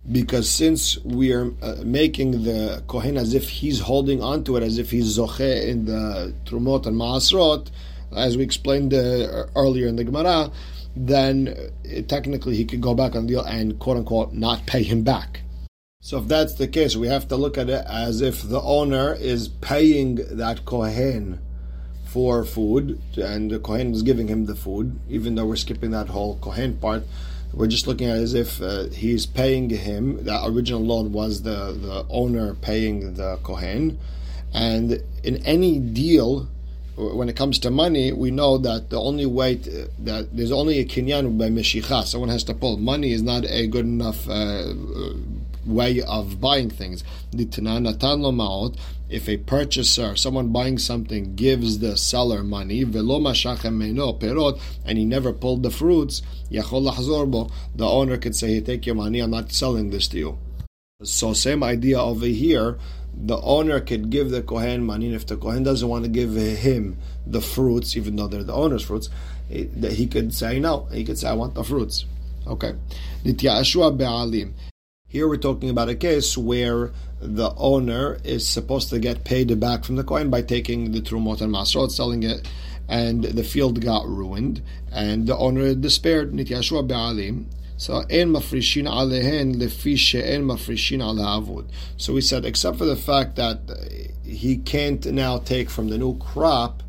Because 0.09 0.49
since 0.49 0.97
we 1.03 1.33
are 1.33 1.51
uh, 1.61 1.75
making 1.83 2.43
the 2.43 2.81
Kohen 2.87 3.17
as 3.17 3.33
if 3.33 3.49
he's 3.49 3.81
holding 3.81 4.23
on 4.23 4.45
to 4.45 4.55
it, 4.55 4.63
as 4.63 4.77
if 4.77 4.91
he's 4.91 5.17
Zoche 5.17 5.67
in 5.67 5.85
the 5.85 6.33
Trumot 6.45 6.85
and 6.85 6.95
Maasrot, 6.95 7.69
as 8.15 8.37
we 8.37 8.43
explained 8.43 8.93
uh, 8.93 9.45
earlier 9.57 9.87
in 9.87 9.97
the 9.97 10.05
Gemara, 10.05 10.51
then 10.95 11.49
uh, 11.49 12.01
technically 12.07 12.55
he 12.55 12.63
could 12.63 12.79
go 12.81 12.93
back 12.93 13.13
on 13.13 13.23
the 13.27 13.33
deal 13.33 13.43
and 13.43 13.77
quote 13.77 13.97
unquote 13.97 14.31
not 14.31 14.65
pay 14.65 14.83
him 14.83 15.03
back. 15.03 15.41
So 16.01 16.17
if 16.17 16.29
that's 16.29 16.55
the 16.55 16.67
case, 16.67 16.95
we 16.95 17.07
have 17.07 17.27
to 17.27 17.35
look 17.35 17.57
at 17.57 17.69
it 17.69 17.85
as 17.85 18.21
if 18.21 18.41
the 18.41 18.61
owner 18.61 19.13
is 19.13 19.49
paying 19.49 20.15
that 20.37 20.63
kohen 20.63 21.39
for 22.05 22.45
food, 22.45 23.01
and 23.17 23.51
the 23.51 23.59
kohen 23.59 23.93
is 23.93 24.01
giving 24.01 24.29
him 24.29 24.45
the 24.45 24.55
food, 24.55 24.97
even 25.09 25.35
though 25.35 25.45
we're 25.45 25.57
skipping 25.57 25.91
that 25.91 26.07
whole 26.07 26.37
kohen 26.37 26.77
part. 26.77 27.03
We're 27.53 27.67
just 27.67 27.85
looking 27.85 28.07
at 28.07 28.17
it 28.17 28.21
as 28.21 28.33
if 28.33 28.61
uh, 28.61 28.85
he's 28.85 29.25
paying 29.25 29.69
him. 29.69 30.23
The 30.23 30.45
original 30.45 30.81
loan 30.81 31.11
was 31.11 31.43
the, 31.43 31.73
the 31.73 32.05
owner 32.09 32.55
paying 32.55 33.15
the 33.15 33.37
kohen, 33.43 33.99
and 34.53 35.03
in 35.23 35.45
any 35.45 35.79
deal 35.79 36.47
when 36.95 37.29
it 37.29 37.35
comes 37.35 37.59
to 37.59 37.69
money, 37.69 38.11
we 38.13 38.31
know 38.31 38.57
that 38.57 38.89
the 38.89 38.99
only 38.99 39.25
way 39.25 39.55
to, 39.57 39.89
that 39.99 40.35
there's 40.35 40.51
only 40.51 40.79
a 40.79 40.85
kinyan 40.85 41.37
by 41.37 41.49
meshicha. 41.49 42.03
Someone 42.05 42.29
has 42.29 42.43
to 42.45 42.53
pull. 42.53 42.77
Money 42.77 43.11
is 43.11 43.21
not 43.21 43.45
a 43.45 43.67
good 43.67 43.85
enough 43.85 44.27
uh, 44.29 44.73
way 45.65 46.01
of 46.01 46.39
buying 46.39 46.69
things. 46.69 47.03
If 49.09 49.27
a 49.27 49.37
purchaser, 49.37 50.15
someone 50.15 50.49
buying 50.49 50.77
something, 50.77 51.35
gives 51.35 51.79
the 51.79 51.97
seller 51.97 52.43
money, 52.43 52.85
perot, 52.85 54.61
and 54.85 54.97
he 54.97 55.05
never 55.05 55.33
pulled 55.33 55.63
the 55.63 55.71
fruits, 55.71 56.21
the 56.51 57.53
owner 57.79 58.17
could 58.17 58.35
say, 58.35 58.53
hey, 58.53 58.61
take 58.61 58.85
your 58.85 58.95
money, 58.95 59.19
I'm 59.19 59.31
not 59.31 59.51
selling 59.51 59.89
this 59.89 60.07
to 60.09 60.17
you. 60.17 60.37
So 61.03 61.33
same 61.33 61.63
idea 61.63 61.99
over 61.99 62.25
here 62.25 62.77
the 63.13 63.39
owner 63.41 63.79
could 63.79 64.09
give 64.09 64.29
the 64.31 64.41
Kohen 64.41 64.85
money, 64.85 65.07
and 65.07 65.15
if 65.15 65.25
the 65.25 65.35
Kohen 65.35 65.63
doesn't 65.63 65.87
want 65.87 66.05
to 66.05 66.09
give 66.09 66.35
him 66.35 66.97
the 67.27 67.41
fruits, 67.41 67.97
even 67.97 68.15
though 68.15 68.27
they're 68.27 68.43
the 68.43 68.53
owner's 68.53 68.83
fruits, 68.83 69.09
eh, 69.51 69.65
he 69.89 70.07
could 70.07 70.33
say 70.33 70.59
no. 70.59 70.87
He 70.91 71.03
could 71.03 71.17
say, 71.17 71.27
I 71.27 71.33
want 71.33 71.55
the 71.55 71.63
fruits. 71.63 72.05
Okay. 72.47 72.73
Here 75.11 75.27
we're 75.27 75.37
talking 75.37 75.71
about 75.71 75.89
a 75.89 75.95
case 75.95 76.37
where 76.37 76.91
the 77.19 77.51
owner 77.57 78.19
is 78.23 78.47
supposed 78.47 78.91
to 78.91 78.99
get 78.99 79.23
paid 79.23 79.59
back 79.59 79.83
from 79.83 79.95
the 79.95 80.03
coin 80.03 80.29
by 80.29 80.43
taking 80.43 80.91
the 80.91 81.01
Trumot 81.01 81.41
and 81.41 81.51
Masrot, 81.51 81.89
selling 81.89 82.21
it, 82.21 82.47
and 82.87 83.23
the 83.23 83.43
field 83.43 83.81
got 83.81 84.07
ruined, 84.07 84.61
and 84.91 85.25
the 85.25 85.35
owner 85.35 85.73
despaired. 85.73 86.31
Nityashua 86.31 86.87
be'alim. 86.87 87.45
So 87.75 88.05
en 88.07 88.33
mafrishin 88.33 88.87
alehen 88.87 89.55
lefi 89.55 89.97
she'en 89.97 90.45
mafrishin 90.45 91.01
al 91.01 91.65
So 91.97 92.13
we 92.13 92.21
said, 92.21 92.45
except 92.45 92.77
for 92.77 92.85
the 92.85 92.95
fact 92.95 93.35
that 93.37 93.61
he 94.23 94.57
can't 94.57 95.03
now 95.07 95.39
take 95.39 95.71
from 95.71 95.89
the 95.89 95.97
new 95.97 96.19
crop, 96.19 96.83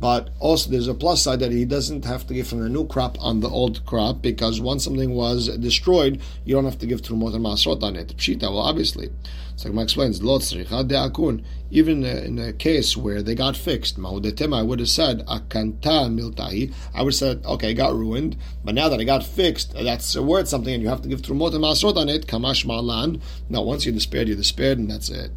but 0.00 0.30
also 0.38 0.70
there's 0.70 0.88
a 0.88 0.94
plus 0.94 1.22
side 1.22 1.40
that 1.40 1.52
he 1.52 1.66
doesn't 1.66 2.06
have 2.06 2.26
to 2.26 2.34
give 2.34 2.48
from 2.48 2.60
the 2.60 2.68
new 2.70 2.86
crop 2.86 3.18
on 3.20 3.40
the 3.40 3.48
old 3.48 3.84
crop 3.84 4.22
because 4.22 4.60
once 4.60 4.84
something 4.84 5.14
was 5.14 5.48
destroyed, 5.58 6.20
you 6.44 6.54
don't 6.54 6.64
have 6.64 6.78
to 6.78 6.86
give 6.86 7.02
trumot 7.02 7.34
and 7.34 7.44
masrot 7.44 7.82
on 7.82 7.96
it. 7.96 8.16
Pshita, 8.16 8.42
well, 8.42 8.58
obviously. 8.58 9.10
So 9.56 9.68
Gemara 9.68 9.84
explains, 9.84 10.22
Lo 10.22 10.38
akun. 10.38 11.44
Even 11.70 12.02
in 12.02 12.38
a 12.38 12.54
case 12.54 12.96
where 12.96 13.22
they 13.22 13.34
got 13.34 13.58
fixed, 13.58 13.98
ma'udetem, 13.98 14.56
I 14.56 14.62
would 14.62 14.78
have 14.78 14.88
said, 14.88 15.24
akanta 15.26 16.08
miltai. 16.08 16.72
I 16.94 17.02
would 17.02 17.12
have 17.12 17.18
said, 17.18 17.44
okay, 17.44 17.72
it 17.72 17.74
got 17.74 17.94
ruined, 17.94 18.38
but 18.64 18.74
now 18.74 18.88
that 18.88 19.00
it 19.00 19.04
got 19.04 19.22
fixed, 19.22 19.74
that's 19.74 20.16
worth 20.16 20.48
something, 20.48 20.72
and 20.72 20.82
you 20.82 20.88
have 20.88 21.02
to 21.02 21.08
give 21.08 21.20
trumot 21.20 21.52
and 21.52 21.62
masrot 21.62 21.98
on 21.98 22.08
it. 22.08 22.26
Kamash 22.26 22.64
ma'lan. 22.64 23.20
No, 23.50 23.60
once 23.60 23.84
you're 23.84 23.94
despaired, 23.94 24.28
you're 24.28 24.36
despaired, 24.36 24.78
and 24.78 24.90
that's 24.90 25.10
it. 25.10 25.30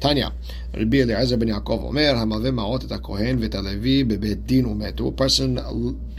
Tanya, 0.00 0.30
Rabbi 0.74 0.96
Eliezer 1.02 1.36
ben 1.36 1.48
Yaakov 1.48 1.90
Omer, 1.90 2.16
המלווה 2.16 2.50
מעות 2.50 2.84
את 2.84 2.92
הכהן 2.92 3.36
ואת 3.40 3.54
הלוי 3.54 4.04
בבית 4.04 4.46
דין 4.46 4.66
ומתו. 4.66 5.12
person 5.16 5.58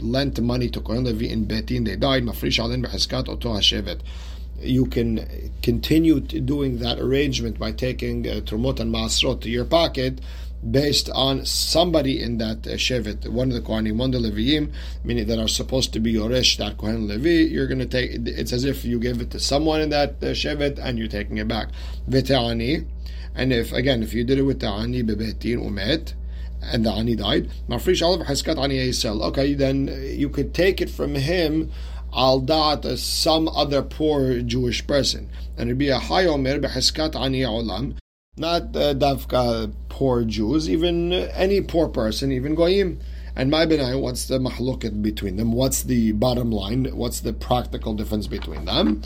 lent 0.00 0.38
money 0.38 0.68
to 0.76 0.80
Kohen 0.80 1.04
Levi 1.04 1.32
in 1.32 1.46
בית 1.46 1.66
דין, 1.66 1.86
they 1.86 2.02
died, 2.02 2.22
מפריש 2.22 2.60
עליהם 2.60 2.82
בחזקת 2.82 3.28
אותו 3.28 3.58
השבט 3.58 4.02
you 4.62 4.86
can 4.86 5.20
continue 5.62 6.20
doing 6.20 6.78
that 6.78 6.98
arrangement 6.98 7.58
by 7.58 7.72
taking 7.72 8.26
uh, 8.28 8.40
Trumot 8.40 8.78
and 8.80 8.92
Masrot 8.92 9.40
to 9.40 9.50
your 9.50 9.64
pocket 9.64 10.20
based 10.69 11.09
on 11.11 11.45
somebody 11.45 12.21
in 12.21 12.37
that 12.39 12.65
uh, 12.67 12.71
Shevet, 12.71 13.27
one 13.29 13.49
of 13.49 13.55
the 13.55 13.61
Kohanim, 13.61 13.97
one 13.97 14.13
of 14.13 14.21
the 14.21 14.31
Leviim, 14.31 14.71
meaning 15.03 15.27
that 15.27 15.39
are 15.39 15.47
supposed 15.47 15.93
to 15.93 15.99
be 15.99 16.13
Yoresh, 16.13 16.57
that 16.57 16.77
Kohen 16.77 17.07
Levi, 17.07 17.51
you're 17.51 17.67
going 17.67 17.79
to 17.79 17.85
take, 17.85 18.11
it's 18.11 18.51
as 18.51 18.65
if 18.65 18.83
you 18.83 18.99
give 18.99 19.21
it 19.21 19.31
to 19.31 19.39
someone 19.39 19.81
in 19.81 19.89
that 19.89 20.11
uh, 20.21 20.27
Shevet 20.27 20.79
and 20.79 20.97
you're 20.97 21.07
taking 21.07 21.37
it 21.37 21.47
back. 21.47 21.69
V'te'ani, 22.09 22.87
and 23.35 23.53
if, 23.53 23.71
again, 23.71 24.01
if 24.01 24.13
you 24.13 24.23
did 24.23 24.39
it 24.39 24.43
with 24.43 24.59
Ta'ani 24.59 25.03
bebetin 25.03 25.59
umet, 25.59 26.13
and 26.61 26.85
the 26.85 26.91
Ani 26.91 27.15
died, 27.15 27.49
Mafrish 27.69 28.01
Alav 28.01 28.25
Haskat 28.25 28.57
Ani 28.57 29.23
Okay, 29.27 29.53
then 29.53 29.87
you 30.17 30.27
could 30.27 30.55
take 30.55 30.81
it 30.81 30.89
from 30.89 31.13
him 31.13 31.71
al 32.13 32.39
dat 32.39 32.97
some 32.97 33.47
other 33.49 33.81
poor 33.81 34.41
Jewish 34.41 34.85
person. 34.87 35.29
And 35.57 35.69
it'd 35.69 35.77
be 35.77 35.89
a 35.89 35.99
high 35.99 36.25
omer 36.25 36.59
beheskat 36.59 37.15
ani 37.15 37.41
olam, 37.41 37.97
not 38.37 38.75
uh, 38.75 38.93
davka 38.93 39.71
poor 39.97 40.23
Jews, 40.23 40.69
even 40.69 41.11
any 41.11 41.59
poor 41.59 41.87
person, 41.89 42.31
even 42.31 42.53
goyim. 42.53 42.99
And 43.35 43.49
my 43.49 43.65
benai, 43.65 43.99
what's 43.99 44.25
the 44.25 44.37
mahlukat 44.37 45.01
between 45.01 45.37
them? 45.37 45.51
What's 45.51 45.81
the 45.81 46.11
bottom 46.11 46.51
line? 46.51 46.85
What's 46.85 47.21
the 47.21 47.33
practical 47.33 47.95
difference 47.95 48.27
between 48.27 48.65
them? 48.65 49.01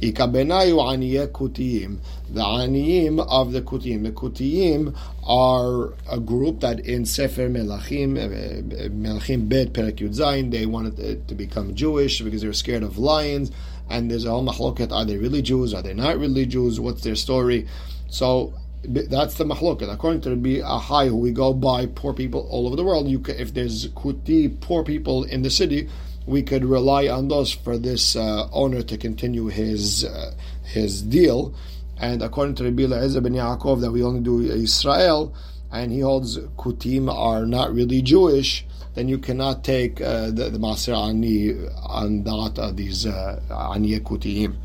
Ikabenayu 0.00 0.78
aniye 0.80 1.26
kutiyim. 1.28 1.98
The 2.30 2.40
aniyim 2.40 3.20
of 3.28 3.52
the 3.52 3.60
kutiyim. 3.60 4.02
The 4.02 4.12
kutiyim 4.12 4.96
are 5.26 5.92
a 6.10 6.18
group 6.18 6.60
that 6.60 6.80
in 6.80 7.04
Sefer 7.04 7.50
Melachim, 7.50 8.16
uh, 8.16 8.88
Melachim 8.88 9.46
Bet 9.46 9.74
Perek 9.74 9.98
Zayin, 10.08 10.50
they 10.50 10.64
wanted 10.64 11.28
to 11.28 11.34
become 11.34 11.74
Jewish 11.74 12.22
because 12.22 12.40
they 12.40 12.46
were 12.46 12.54
scared 12.54 12.82
of 12.82 12.96
lions. 12.96 13.50
And 13.90 14.10
there's 14.10 14.24
a 14.24 14.30
whole 14.30 14.46
mahloket. 14.46 14.90
Are 14.90 15.04
they 15.04 15.18
really 15.18 15.42
Jews? 15.42 15.74
Are 15.74 15.82
they 15.82 15.92
not 15.92 16.16
really 16.16 16.46
Jews? 16.46 16.80
What's 16.80 17.02
their 17.02 17.16
story? 17.16 17.68
So 18.08 18.54
that's 18.82 19.34
the 19.34 19.44
mahloket. 19.44 19.92
According 19.92 20.22
to 20.22 20.30
the 20.30 20.60
Ahai, 20.60 21.10
we 21.10 21.32
go 21.32 21.52
by 21.52 21.86
poor 21.86 22.14
people 22.14 22.46
all 22.50 22.66
over 22.66 22.76
the 22.76 22.84
world, 22.84 23.08
you 23.08 23.22
if 23.28 23.52
there's 23.54 23.88
kuti 23.88 24.60
poor 24.60 24.82
people 24.84 25.24
in 25.24 25.42
the 25.42 25.50
city, 25.50 25.88
we 26.26 26.42
could 26.42 26.64
rely 26.64 27.08
on 27.08 27.28
those 27.28 27.52
for 27.52 27.76
this 27.76 28.16
uh, 28.16 28.48
owner 28.52 28.82
to 28.82 28.96
continue 28.96 29.46
his 29.46 30.04
uh, 30.04 30.32
his 30.64 31.02
deal. 31.02 31.54
And 31.98 32.22
according 32.22 32.54
to 32.56 32.64
Rabbi 32.64 32.84
Eliezer 32.84 33.20
ben 33.20 33.34
Yaakov, 33.34 33.82
that 33.82 33.90
we 33.90 34.02
only 34.02 34.20
do 34.20 34.40
Israel, 34.40 35.34
and 35.70 35.92
he 35.92 36.00
holds 36.00 36.38
Kutim 36.38 37.12
are 37.12 37.44
not 37.44 37.74
really 37.74 38.00
Jewish, 38.00 38.64
then 38.94 39.08
you 39.08 39.18
cannot 39.18 39.62
take 39.64 40.00
uh, 40.00 40.26
the, 40.30 40.48
the 40.50 40.58
Maser 40.58 40.96
Ani 40.96 41.52
on 41.82 42.22
that 42.24 42.58
of 42.58 42.76
these 42.76 43.06
uh, 43.06 43.40
Ani 43.50 44.00
Kutim. 44.00 44.56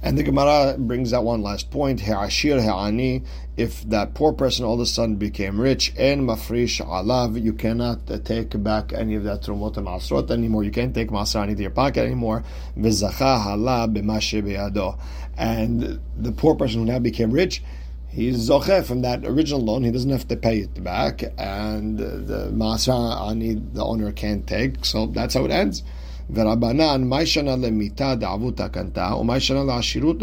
And 0.00 0.16
the 0.16 0.22
Gemara 0.22 0.76
brings 0.78 1.12
out 1.12 1.24
one 1.24 1.42
last 1.42 1.70
point: 1.70 2.00
He'ashir 2.00 2.62
he'ani. 2.62 3.24
If 3.56 3.82
that 3.88 4.14
poor 4.14 4.32
person 4.32 4.64
all 4.64 4.74
of 4.74 4.80
a 4.80 4.86
sudden 4.86 5.16
became 5.16 5.60
rich, 5.60 5.92
and 5.98 6.22
mafrish 6.28 6.80
alav, 6.86 7.42
you 7.42 7.52
cannot 7.52 8.08
uh, 8.08 8.18
take 8.18 8.62
back 8.62 8.92
any 8.92 9.16
of 9.16 9.24
that 9.24 9.42
trumot 9.42 9.76
and 9.76 9.86
masrot 9.86 10.30
anymore. 10.30 10.62
You 10.62 10.70
can't 10.70 10.94
take 10.94 11.08
masrani 11.10 11.56
to 11.56 11.62
your 11.62 11.72
pocket 11.72 12.02
anymore. 12.02 12.44
Halab 12.76 13.96
b'mashe 13.96 14.98
And 15.36 16.00
the 16.16 16.32
poor 16.32 16.54
person 16.54 16.80
who 16.80 16.86
now 16.86 17.00
became 17.00 17.32
rich, 17.32 17.64
he's 18.08 18.48
zoche 18.48 18.84
from 18.84 19.02
that 19.02 19.24
original 19.24 19.60
loan. 19.60 19.82
He 19.82 19.90
doesn't 19.90 20.10
have 20.10 20.28
to 20.28 20.36
pay 20.36 20.58
it 20.58 20.84
back, 20.84 21.24
and 21.36 21.98
the 21.98 22.52
masrani 22.54 23.74
the 23.74 23.84
owner 23.84 24.12
can't 24.12 24.46
take. 24.46 24.84
So 24.84 25.06
that's 25.06 25.34
how 25.34 25.44
it 25.44 25.50
ends. 25.50 25.82
ורבנן, 26.33 27.03
מה 27.03 27.21
ישנה 27.21 27.55
למיתה 27.55 28.15
דעבוד 28.15 28.53
תקנתה, 28.55 29.15
ומה 29.19 29.37
ישנה 29.37 29.63
לעשירות 29.63 30.17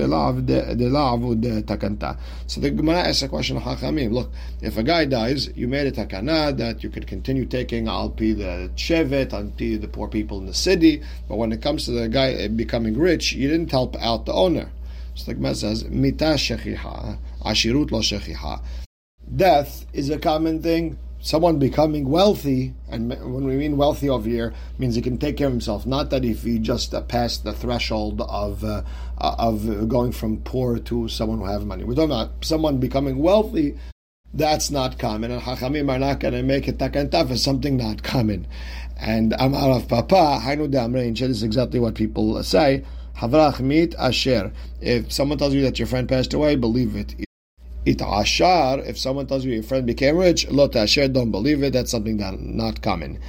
דלעבוד 0.77 1.47
תקנתה. 1.67 2.13
So 2.49 2.61
the 2.61 2.71
Gemara 2.71 3.09
asks 3.09 3.23
a 3.23 3.29
question 3.29 3.57
of 3.59 3.63
Hachamim. 3.63 4.13
Look, 4.13 4.33
if 4.63 4.77
a 4.77 4.83
guy 4.83 5.05
dies, 5.05 5.51
you 5.55 5.69
made 5.69 5.87
a 5.87 5.93
takana 5.93 6.57
that 6.57 6.83
you 6.83 6.91
could 6.91 7.07
continue 7.07 7.45
taking 7.45 7.87
al 7.87 8.11
pi 8.11 8.33
the 8.33 8.71
shevet, 8.77 9.33
al 9.33 9.53
pi 9.59 9.77
the 9.77 9.89
poor 9.89 10.09
people 10.09 10.39
in 10.39 10.47
the 10.47 10.55
city, 10.55 11.03
but 11.29 11.37
when 11.37 11.53
it 11.53 11.61
comes 11.61 11.85
to 11.85 11.93
the 11.93 12.09
guy 12.09 12.49
becoming 12.49 12.97
rich, 12.99 13.33
you 13.35 13.49
didn't 13.49 13.71
help 13.71 13.95
out 14.01 14.27
the 14.27 14.33
owner. 14.33 14.71
So 15.15 15.27
the 15.27 15.35
Gemara 15.35 15.55
says, 15.55 15.85
mita 15.85 16.37
shechiha, 16.37 17.19
ashirut 17.45 17.91
lo 17.91 18.01
shechiha. 18.01 18.63
Death 19.37 19.87
is 19.93 20.09
a 20.11 20.19
common 20.19 20.63
thing 20.63 20.99
someone 21.26 21.58
becoming 21.58 22.08
wealthy, 22.08 22.76
and 22.88 23.10
when 23.10 23.46
we 23.46 23.56
mean 23.56 23.78
wealthy 23.78 24.08
over 24.08 24.30
here, 24.30 24.54
means 24.78 24.94
he 24.94 25.02
can 25.02 25.18
take 25.18 25.38
care 25.38 25.48
of 25.48 25.54
himself. 25.54 25.84
Not 25.86 26.12
that 26.12 26.24
if 26.24 26.44
he 26.44 26.60
just 26.60 26.94
uh, 26.94 27.02
passed 27.02 27.44
the 27.44 27.52
threshold 27.52 28.22
of 28.22 28.64
uh, 28.64 28.84
of 29.18 29.90
going 29.90 30.12
from 30.12 30.38
poor 30.42 30.78
to 30.78 31.10
someone 31.10 31.40
who 31.40 31.46
have 31.46 31.66
money. 31.66 31.84
We're 31.84 31.96
talking 31.96 32.12
about 32.12 32.46
someone 32.46 32.78
becoming 32.78 33.18
wealthy. 33.18 33.76
That's 34.36 34.70
not 34.70 35.00
common, 35.00 35.32
and 35.32 35.42
Hachamim 35.42 35.90
are 35.90 35.98
not 35.98 36.20
going 36.20 36.36
to 36.36 36.44
make 36.44 36.68
it 36.68 36.78
takantaf 36.78 37.32
as 37.32 37.44
something 37.44 37.76
not 37.76 38.04
common. 38.04 38.46
And 38.98 39.34
Amar 39.40 39.72
of 39.72 39.88
Papa, 39.88 40.42
Hainu 40.44 40.72
Damrein, 40.72 41.18
this 41.18 41.30
is 41.30 41.44
exactly 41.44 41.80
what 41.80 41.96
people 41.96 42.42
say. 42.44 42.84
Havrach 43.18 43.60
mit 43.62 43.96
asher. 43.96 44.52
If 44.80 45.12
someone 45.12 45.38
tells 45.40 45.54
you 45.54 45.64
that 45.64 45.80
your 45.80 45.88
friend 45.88 46.08
passed 46.08 46.34
away, 46.34 46.56
believe 46.56 46.96
it. 46.96 47.25
It'ashar, 47.86 48.86
if 48.88 48.98
someone 48.98 49.28
tells 49.28 49.46
you 49.46 49.54
your 49.54 49.64
friend 49.64 49.86
became 49.86 50.18
rich, 50.18 50.48
lo 50.50 50.68
ta'asher, 50.68 51.08
don't 51.08 51.32
believe 51.32 51.62
it, 51.64 51.74
that's 51.74 51.92
something 51.92 52.18
that 52.18 52.40
not 52.40 52.82
common. 52.82 53.20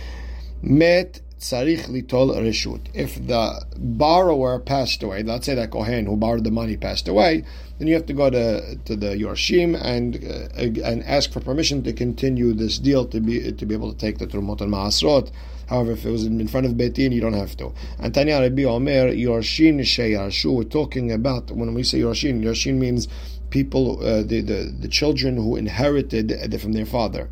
Met 0.62 1.20
tzarich 1.38 1.86
litol 1.88 2.34
reshut. 2.36 2.80
If 2.94 3.26
the 3.26 3.64
borrower 3.76 4.58
passed 4.58 5.02
away, 5.02 5.22
let's 5.22 5.46
say 5.46 5.54
that 5.54 5.70
Kohen 5.70 6.06
who 6.06 6.16
borrowed 6.16 6.44
the 6.44 6.50
money 6.50 6.76
passed 6.76 7.08
away, 7.08 7.44
then 7.78 7.88
you 7.88 7.94
have 7.94 8.06
to 8.06 8.14
go 8.14 8.30
to, 8.30 8.76
to 8.76 8.96
the 8.96 9.08
Yorshim 9.08 9.78
and 9.80 10.16
uh, 10.16 10.88
and 10.88 11.04
ask 11.04 11.30
for 11.30 11.40
permission 11.40 11.82
to 11.82 11.92
continue 11.92 12.54
this 12.54 12.78
deal 12.78 13.04
to 13.06 13.20
be 13.20 13.52
to 13.52 13.66
be 13.66 13.74
able 13.74 13.92
to 13.92 13.98
take 13.98 14.16
the 14.18 14.26
Trumot 14.26 14.62
and 14.62 14.72
Maasrot. 14.72 15.30
However, 15.68 15.92
if 15.92 16.06
it 16.06 16.10
was 16.10 16.24
in 16.24 16.46
front 16.46 16.66
of 16.66 16.72
Beitin, 16.74 17.12
you 17.12 17.20
don't 17.20 17.32
have 17.32 17.56
to. 17.56 17.72
And 17.98 18.14
Tanya 18.14 18.40
Rabbi 18.40 18.62
Omer, 18.62 19.12
Yorshin 19.12 19.80
Sheyarshu, 19.80 20.54
we're 20.54 20.62
talking 20.62 21.10
about, 21.10 21.50
when 21.50 21.74
we 21.74 21.82
say 21.82 21.98
Yorshin, 21.98 22.40
Yorshin 22.40 22.74
means 22.74 23.08
people, 23.56 23.86
uh, 24.04 24.22
the, 24.22 24.40
the, 24.42 24.60
the 24.82 24.88
children 24.88 25.36
who 25.36 25.56
inherited 25.56 26.60
from 26.60 26.72
their 26.72 26.84
father. 26.86 27.30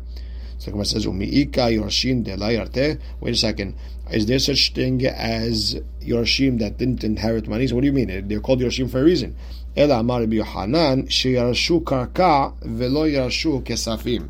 So 0.57 0.71
Gemara 0.71 0.85
says, 0.85 1.05
"Umiika 1.05 1.65
yorshin 1.77 2.23
de 2.23 2.97
Wait 3.19 3.33
a 3.33 3.37
second. 3.37 3.75
Is 4.11 4.25
there 4.25 4.39
such 4.39 4.73
thing 4.73 5.05
as 5.05 5.79
yorshim 6.01 6.59
that 6.59 6.77
didn't 6.79 7.03
inherit 7.03 7.47
money? 7.47 7.67
So 7.67 7.75
what 7.75 7.81
do 7.81 7.87
you 7.87 7.93
mean? 7.93 8.27
They're 8.27 8.39
called 8.39 8.61
yorshim 8.61 8.89
for 8.89 9.01
a 9.01 9.03
reason. 9.03 9.35
Ela 9.77 9.99
amar 9.99 10.23
Yohanan 10.23 11.07
sheyarshu 11.07 11.83
karka 11.83 12.53
velo 12.61 13.05
yarshu 13.05 13.61
kesafim. 13.63 14.29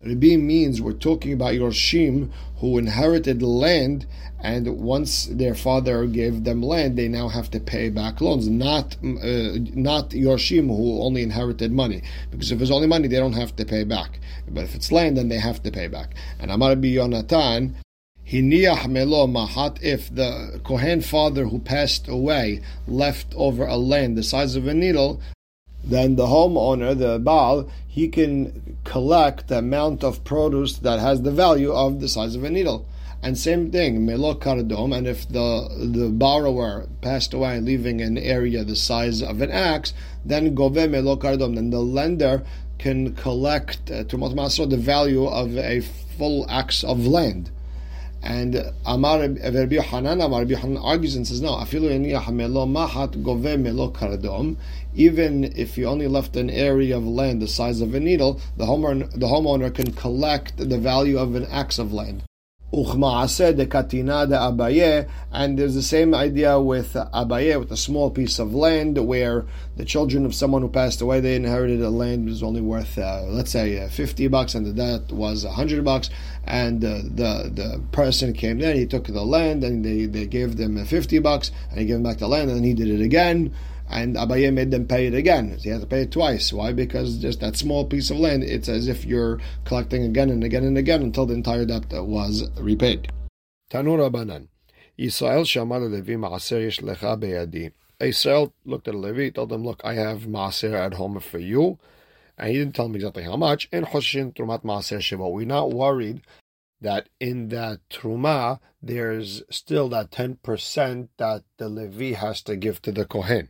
Rabbi 0.00 0.36
means 0.36 0.80
we're 0.80 0.92
talking 0.92 1.32
about 1.32 1.54
Yorshim 1.54 2.30
who 2.58 2.78
inherited 2.78 3.42
land, 3.42 4.06
and 4.38 4.78
once 4.78 5.26
their 5.26 5.56
father 5.56 6.06
gave 6.06 6.44
them 6.44 6.62
land, 6.62 6.96
they 6.96 7.08
now 7.08 7.26
have 7.26 7.50
to 7.50 7.58
pay 7.58 7.90
back 7.90 8.20
loans. 8.20 8.48
Not 8.48 8.94
uh, 9.02 9.58
not 9.74 10.10
Yorshim 10.10 10.68
who 10.68 11.02
only 11.02 11.24
inherited 11.24 11.72
money, 11.72 12.02
because 12.30 12.52
if 12.52 12.62
it's 12.62 12.70
only 12.70 12.86
money, 12.86 13.08
they 13.08 13.16
don't 13.16 13.32
have 13.32 13.56
to 13.56 13.64
pay 13.64 13.82
back. 13.82 14.20
But 14.48 14.62
if 14.62 14.76
it's 14.76 14.92
land, 14.92 15.16
then 15.16 15.30
they 15.30 15.38
have 15.40 15.64
to 15.64 15.72
pay 15.72 15.88
back. 15.88 16.14
And 16.38 16.52
Amar 16.52 16.76
Bi 16.76 16.94
Yonatan, 16.98 17.74
Hiniach 18.24 18.88
melo 18.88 19.26
mahat. 19.26 19.82
If 19.82 20.14
the 20.14 20.60
Kohen 20.62 21.00
father 21.00 21.46
who 21.46 21.58
passed 21.58 22.06
away 22.06 22.60
left 22.86 23.34
over 23.34 23.66
a 23.66 23.76
land 23.76 24.16
the 24.16 24.22
size 24.22 24.54
of 24.54 24.68
a 24.68 24.74
needle, 24.74 25.20
then 25.88 26.16
the 26.16 26.26
homeowner, 26.26 26.96
the 26.96 27.18
Baal, 27.18 27.68
he 27.86 28.08
can 28.08 28.76
collect 28.84 29.48
the 29.48 29.58
amount 29.58 30.04
of 30.04 30.22
produce 30.22 30.78
that 30.78 31.00
has 31.00 31.22
the 31.22 31.30
value 31.30 31.72
of 31.72 32.00
the 32.00 32.08
size 32.08 32.34
of 32.34 32.44
a 32.44 32.50
needle. 32.50 32.86
And 33.20 33.36
same 33.36 33.72
thing, 33.72 34.06
melo 34.06 34.34
kardom, 34.34 34.92
and 34.92 35.06
if 35.06 35.28
the 35.28 35.68
the 35.92 36.08
borrower 36.08 36.86
passed 37.00 37.34
away 37.34 37.58
leaving 37.60 38.00
an 38.00 38.16
area 38.16 38.62
the 38.62 38.76
size 38.76 39.22
of 39.22 39.40
an 39.40 39.50
axe, 39.50 39.92
then 40.24 40.54
gove 40.54 40.74
melo 40.74 41.16
kardom, 41.16 41.56
then 41.56 41.70
the 41.70 41.80
lender 41.80 42.44
can 42.78 43.14
collect 43.16 43.90
uh, 43.90 44.04
to 44.04 44.16
the 44.16 44.76
value 44.76 45.26
of 45.26 45.56
a 45.56 45.80
full 45.80 46.46
axe 46.48 46.84
of 46.84 47.06
land. 47.06 47.50
And 48.22 48.72
Amar 48.84 49.20
Rabbi 49.20 49.76
Hanan, 49.76 50.20
Amar 50.20 50.40
Rabbi 50.40 50.54
Hanan 50.54 50.78
argues 50.78 51.14
and 51.14 51.26
says, 51.26 51.40
no, 51.40 51.52
afilu 51.52 51.88
melo 52.32 52.66
mahat 52.66 53.22
gove 53.22 53.58
melo 53.58 53.90
kardom. 53.90 54.56
Even 54.94 55.44
if 55.56 55.78
you 55.78 55.86
only 55.86 56.08
left 56.08 56.36
an 56.36 56.50
area 56.50 56.96
of 56.96 57.06
land 57.06 57.40
the 57.40 57.48
size 57.48 57.80
of 57.80 57.94
a 57.94 58.00
needle, 58.00 58.40
the 58.56 58.64
homeowner, 58.64 59.10
the 59.12 59.26
homeowner 59.26 59.72
can 59.72 59.92
collect 59.92 60.56
the 60.56 60.78
value 60.78 61.18
of 61.18 61.34
an 61.36 61.46
axe 61.46 61.78
of 61.78 61.92
land. 61.92 62.24
And 65.32 65.58
there's 65.58 65.74
the 65.74 65.82
same 65.82 66.14
idea 66.14 66.60
with 66.60 66.92
Abaye, 66.92 67.58
with 67.58 67.72
a 67.72 67.78
small 67.78 68.10
piece 68.10 68.38
of 68.38 68.54
land 68.54 68.98
where 68.98 69.46
the 69.76 69.86
children 69.86 70.26
of 70.26 70.34
someone 70.34 70.60
who 70.60 70.68
passed 70.68 71.00
away, 71.00 71.20
they 71.20 71.34
inherited 71.34 71.80
a 71.80 71.88
land 71.88 72.26
that 72.26 72.30
was 72.30 72.42
only 72.42 72.60
worth, 72.60 72.98
uh, 72.98 73.22
let's 73.22 73.52
say, 73.52 73.82
uh, 73.82 73.88
50 73.88 74.28
bucks, 74.28 74.54
and 74.54 74.66
the 74.66 74.72
debt 74.72 75.10
was 75.10 75.46
100 75.46 75.82
bucks. 75.82 76.10
And 76.44 76.84
uh, 76.84 76.98
the 77.04 77.50
the 77.54 77.82
person 77.92 78.34
came 78.34 78.58
there, 78.58 78.74
he 78.74 78.86
took 78.86 79.06
the 79.06 79.24
land, 79.24 79.64
and 79.64 79.82
they, 79.82 80.04
they 80.04 80.26
gave 80.26 80.56
them 80.56 80.84
50 80.84 81.18
bucks, 81.20 81.50
and 81.70 81.80
he 81.80 81.86
gave 81.86 81.96
them 81.96 82.02
back 82.02 82.18
the 82.18 82.28
land, 82.28 82.50
and 82.50 82.64
he 82.64 82.74
did 82.74 82.88
it 82.88 83.00
again 83.00 83.54
and 83.90 84.16
Abaye 84.16 84.52
made 84.52 84.70
them 84.70 84.86
pay 84.86 85.06
it 85.06 85.14
again. 85.14 85.58
He 85.62 85.70
had 85.70 85.80
to 85.80 85.86
pay 85.86 86.02
it 86.02 86.12
twice. 86.12 86.52
Why? 86.52 86.72
Because 86.72 87.18
just 87.18 87.40
that 87.40 87.56
small 87.56 87.86
piece 87.86 88.10
of 88.10 88.18
land, 88.18 88.44
it's 88.44 88.68
as 88.68 88.88
if 88.88 89.04
you're 89.04 89.40
collecting 89.64 90.04
again 90.04 90.30
and 90.30 90.44
again 90.44 90.64
and 90.64 90.76
again 90.76 91.02
until 91.02 91.26
the 91.26 91.34
entire 91.34 91.64
debt 91.64 91.86
was 91.92 92.48
repaid. 92.58 93.10
Tanu 93.70 93.96
Rabbanan. 93.96 94.48
Israel 94.96 95.44
Shamar 95.44 95.90
Levi 95.90 96.14
Maaser 96.14 96.62
Yesh 96.62 96.80
Lecha 96.80 97.18
Beyadi. 97.18 97.72
Israel 98.00 98.52
looked 98.64 98.88
at 98.88 98.94
Levi, 98.94 99.30
told 99.30 99.52
him, 99.52 99.64
Look, 99.64 99.80
I 99.84 99.94
have 99.94 100.22
Maaser 100.22 100.74
at 100.74 100.94
home 100.94 101.18
for 101.20 101.38
you. 101.38 101.78
And 102.36 102.50
he 102.50 102.58
didn't 102.58 102.74
tell 102.74 102.86
him 102.86 102.94
exactly 102.94 103.24
how 103.24 103.36
much. 103.36 103.68
And 103.72 103.86
Hoshin 103.86 104.34
Trumat 104.34 104.64
Maaser 104.64 105.00
Shiva. 105.00 105.28
We're 105.28 105.46
not 105.46 105.72
worried 105.72 106.22
that 106.80 107.08
in 107.18 107.48
that 107.48 107.80
Truma, 107.90 108.60
there's 108.80 109.42
still 109.50 109.88
that 109.88 110.10
10% 110.10 111.08
that 111.16 111.42
the 111.56 111.68
Levi 111.68 112.16
has 112.16 112.42
to 112.42 112.56
give 112.56 112.80
to 112.82 112.92
the 112.92 113.04
Kohen. 113.04 113.48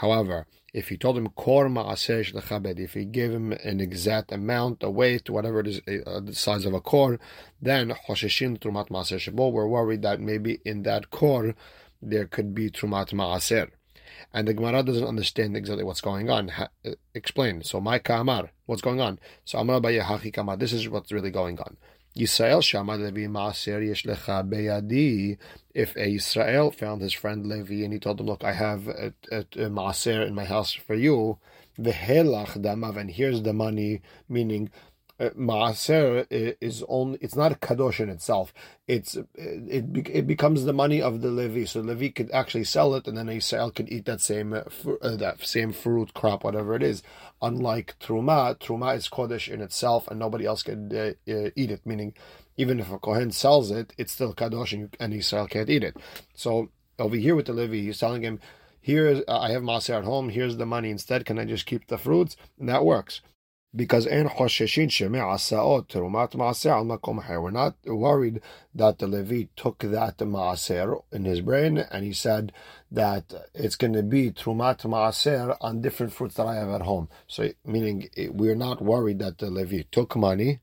However, 0.00 0.46
if 0.72 0.88
he 0.88 0.96
told 0.96 1.18
him 1.18 1.28
kor 1.28 1.68
lechabed, 1.68 2.78
if 2.78 2.94
he 2.94 3.04
gave 3.04 3.32
him 3.32 3.52
an 3.52 3.80
exact 3.80 4.32
amount, 4.32 4.82
a 4.82 4.90
weight, 4.90 5.28
whatever 5.28 5.60
it 5.60 5.66
is, 5.66 5.80
uh, 6.06 6.20
the 6.20 6.34
size 6.34 6.64
of 6.64 6.72
a 6.72 6.80
kor, 6.80 7.18
then 7.60 7.90
hosheshin 8.08 8.58
trumat 8.58 8.88
ma'aser 8.88 9.30
we're 9.52 9.66
worried 9.66 10.00
that 10.00 10.18
maybe 10.18 10.58
in 10.64 10.84
that 10.84 11.10
kor 11.10 11.54
there 12.00 12.26
could 12.26 12.54
be 12.54 12.70
trumat 12.70 13.12
ma'aser. 13.12 13.68
And 14.32 14.48
the 14.48 14.54
Gemara 14.54 14.82
doesn't 14.82 15.06
understand 15.06 15.54
exactly 15.54 15.84
what's 15.84 16.00
going 16.00 16.30
on. 16.30 16.48
Ha, 16.48 16.68
uh, 16.86 16.92
explain. 17.14 17.62
So, 17.62 17.78
my 17.78 17.98
kamar, 17.98 18.52
what's 18.64 18.80
going 18.80 19.02
on? 19.02 19.18
So, 19.44 19.58
Amar 19.58 19.80
Hachi 19.80 20.32
kamar, 20.32 20.56
this 20.56 20.72
is 20.72 20.88
what's 20.88 21.12
really 21.12 21.30
going 21.30 21.58
on. 21.58 21.76
Yisrael 22.20 22.62
Shama 22.62 22.96
Levi 22.96 23.26
Maaser 23.26 23.86
Yesh 23.86 24.04
Lecha 24.04 24.46
Beyadi. 24.46 25.38
If 25.72 25.96
a 25.96 26.14
Israel 26.14 26.70
found 26.70 27.00
his 27.00 27.14
friend 27.14 27.46
Levi 27.46 27.82
and 27.84 27.92
he 27.94 27.98
told 27.98 28.20
him, 28.20 28.26
"Look, 28.26 28.44
I 28.44 28.52
have 28.52 28.88
a, 28.88 29.14
a, 29.32 29.40
a 29.40 29.68
Maaser 29.78 30.26
in 30.26 30.34
my 30.34 30.44
house 30.44 30.72
for 30.72 30.94
you," 30.94 31.38
the 31.78 31.92
Helach 31.92 32.60
Damav, 32.60 32.96
and 32.98 33.10
here's 33.10 33.42
the 33.42 33.54
money, 33.54 34.02
meaning 34.28 34.70
uh, 35.20 35.30
maaser 35.30 36.26
is 36.30 36.82
only 36.88 37.18
it's 37.20 37.36
not 37.36 37.52
a 37.52 37.54
kadosh 37.54 38.00
in 38.00 38.08
itself. 38.08 38.54
It's 38.88 39.16
it 39.34 39.84
it 40.08 40.26
becomes 40.26 40.64
the 40.64 40.72
money 40.72 41.02
of 41.02 41.20
the 41.20 41.28
levi. 41.28 41.64
So 41.64 41.80
levi 41.80 42.08
could 42.08 42.30
actually 42.32 42.64
sell 42.64 42.94
it, 42.94 43.06
and 43.06 43.16
then 43.18 43.28
Israel 43.28 43.70
could 43.70 43.92
eat 43.92 44.06
that 44.06 44.22
same 44.22 44.54
uh, 44.54 44.62
uh, 45.02 45.16
that 45.16 45.42
same 45.42 45.72
fruit 45.72 46.14
crop, 46.14 46.42
whatever 46.42 46.74
it 46.74 46.82
is. 46.82 47.02
Unlike 47.42 47.96
truma, 48.00 48.58
truma 48.58 48.96
is 48.96 49.08
kodesh 49.08 49.48
in 49.52 49.60
itself, 49.60 50.08
and 50.08 50.18
nobody 50.18 50.46
else 50.46 50.62
can 50.62 50.94
uh, 50.94 51.12
uh, 51.30 51.50
eat 51.56 51.70
it. 51.70 51.86
Meaning, 51.86 52.14
even 52.56 52.80
if 52.80 52.90
a 52.92 52.98
kohen 52.98 53.30
sells 53.30 53.70
it, 53.70 53.92
it's 53.98 54.12
still 54.12 54.34
kadosh, 54.34 54.72
and, 54.72 54.80
you, 54.82 54.90
and 55.00 55.14
Israel 55.14 55.46
can't 55.46 55.70
eat 55.70 55.84
it. 55.84 55.96
So 56.34 56.70
over 56.98 57.16
here 57.16 57.34
with 57.34 57.46
the 57.46 57.52
levy, 57.52 57.84
he's 57.84 57.98
telling 57.98 58.22
him, 58.22 58.40
"Here, 58.80 59.22
uh, 59.26 59.38
I 59.38 59.52
have 59.52 59.62
maser 59.62 59.96
at 59.98 60.04
home. 60.04 60.28
Here's 60.28 60.58
the 60.58 60.66
money. 60.66 60.90
Instead, 60.90 61.24
can 61.24 61.38
I 61.38 61.44
just 61.46 61.66
keep 61.66 61.86
the 61.86 61.98
fruits?" 61.98 62.36
And 62.58 62.68
that 62.68 62.84
works 62.84 63.22
because 63.74 64.06
we're 64.06 64.18
not 67.50 67.74
worried 67.86 68.40
that 68.74 68.98
the 68.98 69.06
Levi 69.06 69.44
took 69.56 69.78
that 69.78 70.18
maaser 70.18 71.02
in 71.12 71.24
his 71.24 71.40
brain 71.40 71.78
and 71.78 72.04
he 72.04 72.12
said 72.12 72.52
that 72.90 73.32
it's 73.54 73.76
going 73.76 73.92
to 73.92 74.02
be 74.02 74.30
trumat 74.30 74.82
maaser 74.82 75.56
on 75.60 75.80
different 75.80 76.12
fruits 76.12 76.34
that 76.34 76.46
I 76.46 76.56
have 76.56 76.70
at 76.70 76.82
home. 76.82 77.08
So 77.26 77.50
meaning 77.64 78.08
we're 78.30 78.56
not 78.56 78.82
worried 78.82 79.20
that 79.20 79.38
the 79.38 79.50
Levi 79.50 79.82
took 79.90 80.16
money 80.16 80.60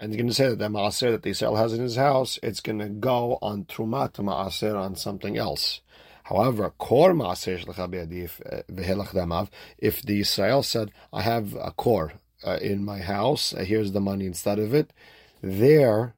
and 0.00 0.12
he's 0.12 0.16
going 0.16 0.28
to 0.28 0.34
say 0.34 0.48
that 0.48 0.58
the 0.58 0.68
maaser 0.68 1.10
that 1.10 1.22
the 1.22 1.30
Israel 1.30 1.56
has 1.56 1.72
in 1.72 1.80
his 1.80 1.96
house, 1.96 2.38
it's 2.42 2.60
going 2.60 2.78
to 2.78 2.88
go 2.88 3.38
on 3.42 3.64
trumat 3.64 4.12
maaser 4.12 4.76
on 4.78 4.94
something 4.94 5.36
else. 5.36 5.80
However, 6.24 6.72
kor 6.78 7.12
maaser 7.14 7.58
if 9.78 10.02
the 10.02 10.20
Israel 10.20 10.62
said, 10.62 10.92
I 11.12 11.22
have 11.22 11.54
a 11.54 11.72
kor 11.72 12.12
uh, 12.46 12.58
in 12.62 12.84
my 12.84 12.98
house. 12.98 13.52
Uh, 13.52 13.64
here's 13.64 13.92
the 13.92 14.00
money 14.00 14.26
instead 14.26 14.58
of 14.58 14.72
it. 14.72 14.92
There, 15.42 16.14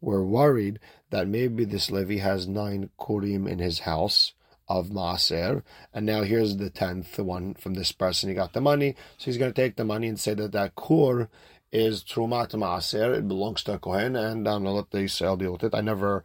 we're 0.00 0.22
worried 0.22 0.78
that 1.10 1.28
maybe 1.28 1.64
this 1.64 1.90
Levi 1.90 2.18
has 2.18 2.46
nine 2.46 2.90
kurim 2.98 3.48
in 3.48 3.58
his 3.58 3.80
house 3.80 4.32
of 4.68 4.88
Maaser, 4.88 5.62
and 5.94 6.04
now 6.04 6.22
here's 6.22 6.56
the 6.58 6.70
tenth 6.70 7.18
one 7.18 7.54
from 7.54 7.74
this 7.74 7.92
person. 7.92 8.28
He 8.28 8.34
got 8.34 8.52
the 8.52 8.60
money, 8.60 8.94
so 9.16 9.24
he's 9.26 9.38
going 9.38 9.52
to 9.52 9.62
take 9.62 9.76
the 9.76 9.84
money 9.84 10.08
and 10.08 10.20
say 10.20 10.34
that 10.34 10.52
that 10.52 10.74
kur 10.74 11.28
is 11.72 12.02
Trumat 12.02 12.50
Maaser, 12.50 13.16
it 13.18 13.28
belongs 13.28 13.62
to 13.64 13.74
a 13.74 13.78
Kohen, 13.78 14.16
and 14.16 14.46
I'm 14.46 14.62
going 14.62 14.64
to 14.64 14.70
let 14.70 14.90
the 14.90 15.00
Israel 15.00 15.36
deal 15.36 15.52
with 15.52 15.64
it. 15.64 15.74
I 15.74 15.80
never 15.80 16.24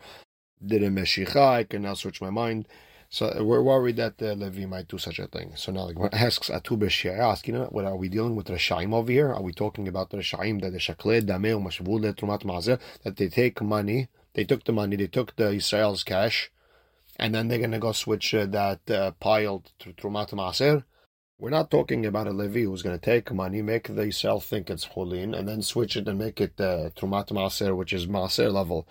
did 0.66 0.84
a 0.84 0.90
Meshicha, 0.90 1.36
I 1.36 1.64
can 1.64 1.84
now 1.84 1.94
switch 1.94 2.22
my 2.22 2.30
mind. 2.30 2.68
So 3.10 3.44
we're 3.44 3.62
worried 3.62 3.98
that 3.98 4.18
the 4.18 4.34
Levi 4.36 4.66
might 4.66 4.88
do 4.88 4.98
such 4.98 5.20
a 5.20 5.28
thing. 5.28 5.52
So 5.56 5.72
now 5.72 5.92
like, 5.92 6.14
asks 6.14 6.50
Atu 6.50 6.80
B'Shia, 6.80 7.20
ask, 7.20 7.48
you 7.48 7.54
know, 7.54 7.66
what 7.66 7.86
are 7.86 7.96
we 7.96 8.10
dealing 8.10 8.36
with 8.36 8.48
Rashaim 8.48 8.92
over 8.92 9.12
here? 9.12 9.32
Are 9.32 9.42
we 9.42 9.54
talking 9.54 9.88
about 9.88 10.10
the 10.10 10.18
Rashaim 10.18 10.62
that 10.62 10.72
the 10.72 10.80
Shakle, 10.80 11.22
Dameh, 11.22 11.62
Mashvule, 11.64 12.12
Trumat 12.16 12.44
Mazeh, 12.44 12.80
that 13.04 13.18
they 13.18 13.30
take 13.30 13.62
money, 13.62 14.08
they 14.34 14.44
took 14.44 14.64
the 14.64 14.72
money, 14.72 14.96
they 14.96 15.08
took 15.08 15.36
the 15.36 15.52
Israel's 15.52 16.04
cash, 16.04 16.52
and 17.18 17.34
then 17.34 17.48
they're 17.48 17.60
going 17.60 17.72
to 17.72 17.80
go 17.80 17.92
switch 17.92 18.34
uh, 18.34 18.46
that 18.48 18.90
uh, 18.90 19.12
pile 19.20 19.64
to 19.80 19.94
Trumat 19.94 20.32
Maser? 20.32 20.84
We're 21.40 21.50
not 21.50 21.72
talking 21.72 22.06
about 22.06 22.28
a 22.28 22.32
Levi 22.32 22.62
who's 22.62 22.82
going 22.82 22.98
to 22.98 23.06
take 23.06 23.32
money, 23.34 23.62
make 23.62 23.94
the 23.94 24.04
Israel 24.04 24.40
think 24.40 24.70
it's 24.70 24.88
Hulin, 24.90 25.38
and 25.38 25.48
then 25.48 25.62
switch 25.62 25.98
it 25.98 26.08
and 26.08 26.18
make 26.18 26.40
it 26.40 26.60
uh, 26.60 26.90
Trumat 26.96 27.30
Maser, 27.30 27.76
which 27.76 27.94
is 27.94 28.08
Maser 28.08 28.52
level. 28.52 28.88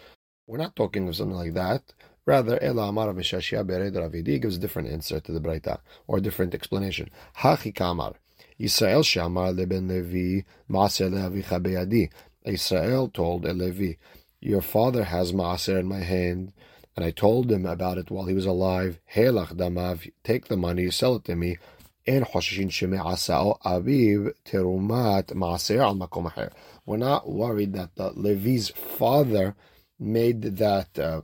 We're 0.47 0.59
not 0.59 0.77
talking 0.77 1.09
of 1.09 1.17
something 1.17 1.37
like 1.37 1.55
that. 1.55 1.83
Rather, 2.27 2.63
Ela 2.63 2.89
Amar 2.89 3.09
Mishashia 3.15 3.65
Bered 3.65 3.95
Ravidi 3.95 4.41
gives 4.41 4.57
a 4.57 4.61
different 4.61 4.89
answer 4.89 5.19
to 5.21 5.33
the 5.33 5.41
Braita, 5.41 5.79
or 6.07 6.21
different 6.21 6.55
explanation. 6.55 7.11
Hachi 7.39 7.75
Kamar. 7.75 8.15
Israel 8.59 9.03
Shamar 9.03 9.57
Leben 9.57 9.89
Levi 9.89 10.45
Maaser 10.71 11.11
Leavicha 11.11 11.61
Beyadi. 11.61 12.11
Israel 12.45 13.09
told 13.09 13.45
a 13.45 13.53
Levi, 13.53 13.95
your 14.45 14.61
father 14.61 15.05
has 15.05 15.33
Maaser 15.33 15.79
in 15.79 15.87
my 15.87 16.01
hand. 16.01 16.53
And 16.97 17.05
I 17.05 17.13
told 17.13 17.51
him 17.51 17.65
about 17.65 17.97
it 17.97 18.11
while 18.11 18.27
he 18.27 18.35
was 18.35 18.45
alive. 18.45 18.99
Helach 19.15 19.55
damav, 19.55 20.11
take 20.25 20.49
the 20.49 20.57
money, 20.57 20.91
sell 20.91 21.15
it 21.15 21.25
to 21.27 21.37
me. 21.37 21.59
And 22.09 22.27
Hoshishin 22.27 22.69
Sheme 22.69 23.01
Aviv 23.65 24.33
Terumat 24.45 25.27
Maaser 25.27 25.79
al 25.79 25.95
Makom 25.95 26.51
We're 26.85 26.97
not 26.97 27.31
worried 27.31 27.73
that 27.75 27.95
the 27.95 28.11
Levi's 28.11 28.71
father 28.71 29.55
made 30.01 30.43
that 30.43 30.99
uh, 30.99 31.21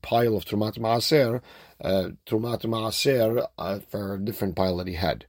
pile 0.00 0.36
of 0.36 0.44
Trumat 0.44 0.78
Maaser, 0.78 1.42
uh, 1.82 2.10
Trumat 2.24 2.62
Maaser 2.62 3.48
uh, 3.58 3.80
for 3.80 4.14
a 4.14 4.18
different 4.20 4.54
pile 4.54 4.76
that 4.76 4.86
he 4.86 4.94
had. 4.94 5.26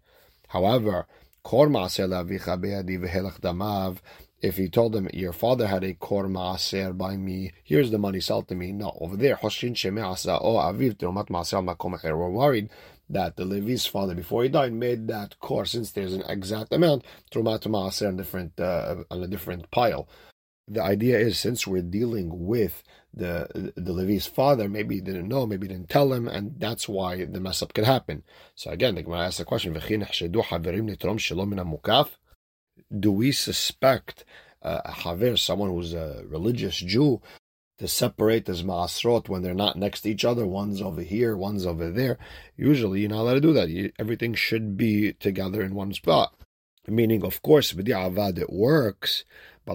However, 0.49 1.07
Kor 1.41 1.67
Maaser 1.67 2.07
Lavicha 2.07 2.61
Be'adi 2.61 2.99
V'Helach 2.99 3.41
Damav, 3.41 3.97
if 4.41 4.57
he 4.57 4.69
told 4.69 4.93
them, 4.93 5.09
your 5.13 5.33
father 5.33 5.67
had 5.67 5.83
a 5.83 5.93
Kor 5.93 6.27
Maaser 6.27 6.97
by 6.97 7.17
me, 7.17 7.51
here's 7.63 7.91
the 7.91 7.97
money, 7.97 8.19
sell 8.19 8.41
to 8.43 8.55
me. 8.55 8.71
No, 8.71 8.97
over 8.99 9.15
there, 9.15 9.35
Hoshin 9.35 9.73
Sheme'asa 9.73 10.39
O 10.41 10.55
Aviv 10.55 10.97
Trumat 10.97 11.27
Maaser 11.27 11.63
Makom 11.63 12.01
We're 12.03 12.29
worried 12.29 12.69
that 13.09 13.35
the 13.35 13.45
Levi's 13.45 13.85
father, 13.85 14.15
before 14.15 14.43
he 14.43 14.49
died, 14.49 14.73
made 14.73 15.07
that 15.07 15.39
Kor, 15.39 15.65
since 15.65 15.91
there's 15.91 16.13
an 16.13 16.23
exact 16.27 16.73
amount, 16.73 17.03
Trumat 17.31 17.61
Maaser 17.63 18.07
on, 18.07 18.17
different, 18.17 18.59
uh, 18.59 19.03
on 19.09 19.23
a 19.23 19.27
different 19.27 19.69
pile 19.71 20.07
the 20.71 20.81
idea 20.81 21.19
is 21.19 21.37
since 21.37 21.67
we're 21.67 21.81
dealing 21.81 22.45
with 22.47 22.83
the 23.13 23.73
the 23.75 23.91
Levi's 23.91 24.25
father, 24.25 24.69
maybe 24.69 24.95
he 24.95 25.01
didn't 25.01 25.27
know, 25.27 25.45
maybe 25.45 25.67
he 25.67 25.73
didn't 25.73 25.89
tell 25.89 26.13
him, 26.13 26.29
and 26.29 26.57
that's 26.59 26.87
why 26.87 27.25
the 27.25 27.41
mess 27.41 27.61
up 27.61 27.73
could 27.73 27.83
happen. 27.83 28.23
So 28.55 28.71
again, 28.71 28.95
the 28.95 29.03
Gemara 29.03 29.25
asks 29.25 29.39
the 29.39 29.45
question: 29.45 29.73
Do 32.97 33.11
we 33.11 33.31
suspect 33.31 34.25
uh, 34.61 34.81
a 34.85 34.91
haver, 34.91 35.37
someone 35.37 35.69
who's 35.69 35.93
a 35.93 36.23
religious 36.27 36.77
Jew, 36.77 37.21
to 37.77 37.87
separate 37.87 38.47
his 38.47 38.63
maasrot 38.63 39.27
when 39.27 39.41
they're 39.41 39.53
not 39.53 39.75
next 39.75 40.01
to 40.01 40.09
each 40.09 40.25
other? 40.25 40.45
One's 40.45 40.81
over 40.81 41.01
here, 41.01 41.35
one's 41.35 41.65
over 41.65 41.89
there. 41.89 42.17
Usually, 42.55 43.01
you're 43.01 43.09
not 43.09 43.21
allowed 43.21 43.33
to 43.35 43.41
do 43.41 43.53
that. 43.53 43.69
You, 43.69 43.91
everything 43.97 44.33
should 44.33 44.77
be 44.77 45.13
together 45.13 45.61
in 45.61 45.75
one 45.75 45.93
spot. 45.93 46.35
Meaning, 46.87 47.23
of 47.23 47.41
course, 47.41 47.73
with 47.73 47.85
the 47.85 47.91
avad 47.91 48.39
it 48.39 48.51
works 48.51 49.23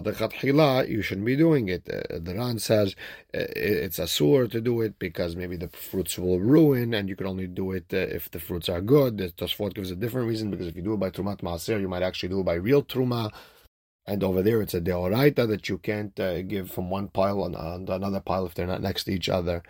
the 0.01 0.85
you 0.87 1.01
shouldn't 1.01 1.25
be 1.25 1.35
doing 1.35 1.69
it. 1.69 1.87
Uh, 1.89 2.19
the 2.19 2.35
Ran 2.35 2.59
says 2.59 2.95
uh, 3.33 3.45
it's 3.55 3.99
asur 3.99 4.49
to 4.51 4.61
do 4.61 4.81
it 4.81 4.99
because 4.99 5.35
maybe 5.35 5.57
the 5.57 5.69
fruits 5.69 6.17
will 6.17 6.39
ruin, 6.39 6.93
and 6.93 7.09
you 7.09 7.15
can 7.15 7.27
only 7.27 7.47
do 7.47 7.71
it 7.71 7.85
uh, 7.93 7.97
if 7.97 8.29
the 8.31 8.39
fruits 8.39 8.69
are 8.69 8.81
good. 8.81 9.17
The 9.17 9.29
Tosfot 9.29 9.73
gives 9.73 9.91
a 9.91 9.95
different 9.95 10.27
reason 10.27 10.51
because 10.51 10.67
if 10.67 10.75
you 10.75 10.81
do 10.81 10.93
it 10.93 10.99
by 10.99 11.09
trumat 11.09 11.41
maaser, 11.41 11.79
you 11.79 11.87
might 11.87 12.03
actually 12.03 12.29
do 12.29 12.39
it 12.41 12.45
by 12.45 12.55
real 12.55 12.83
truma. 12.83 13.31
And 14.05 14.23
over 14.23 14.41
there, 14.41 14.61
it's 14.61 14.73
a 14.73 14.79
deoraita 14.79 15.47
that 15.49 15.67
you 15.67 15.77
can't 15.79 16.17
uh, 16.19 16.41
give 16.41 16.71
from 16.71 16.89
one 16.89 17.09
pile 17.09 17.43
on, 17.43 17.55
on 17.55 17.87
another 17.89 18.21
pile 18.21 18.45
if 18.45 18.53
they're 18.53 18.65
not 18.65 18.81
next 18.81 19.03
to 19.03 19.11
each 19.11 19.27
other. 19.27 19.63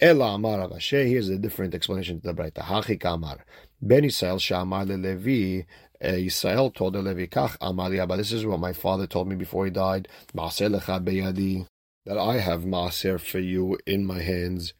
Ela 0.00 0.34
amar 0.34 0.68
here's 0.80 1.28
a 1.28 1.38
different 1.38 1.74
explanation 1.74 2.20
to 2.20 2.26
the 2.26 2.34
Braita. 2.34 2.62
Hachi 2.62 2.98
kamar. 2.98 3.44
Ben 3.80 4.04
shamar 4.04 4.86
levi 4.88 5.64
Yisrael 6.02 6.74
told 6.74 6.94
the 6.94 7.02
Levi, 7.02 7.26
Kach 7.26 8.16
this 8.16 8.32
is 8.32 8.46
what 8.46 8.60
my 8.60 8.72
father 8.72 9.06
told 9.06 9.28
me 9.28 9.36
before 9.36 9.64
he 9.64 9.70
died, 9.70 10.08
that 10.32 12.18
I 12.18 12.38
have 12.38 12.62
Maaser 12.64 13.20
for 13.20 13.38
you 13.38 13.78
in 13.86 14.04
my 14.04 14.20
hands. 14.20 14.74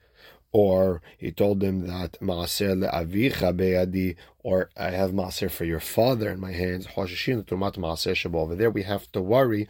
Or 0.53 1.03
he 1.18 1.33
told 1.33 1.61
them 1.61 1.87
that 1.87 2.20
Maaser 2.20 2.77
le'avicha 2.79 3.57
beyadi, 3.57 4.14
or 4.38 4.70
I 4.77 4.90
have 4.90 5.11
Maaser 5.11 5.50
for 5.50 5.64
your 5.64 5.81
father 5.81 6.31
in 6.31 6.38
my 6.38 6.53
hands. 6.53 6.87
Over 6.96 8.55
there, 8.55 8.70
we 8.70 8.83
have 8.85 9.11
to 9.12 9.20
worry 9.20 9.66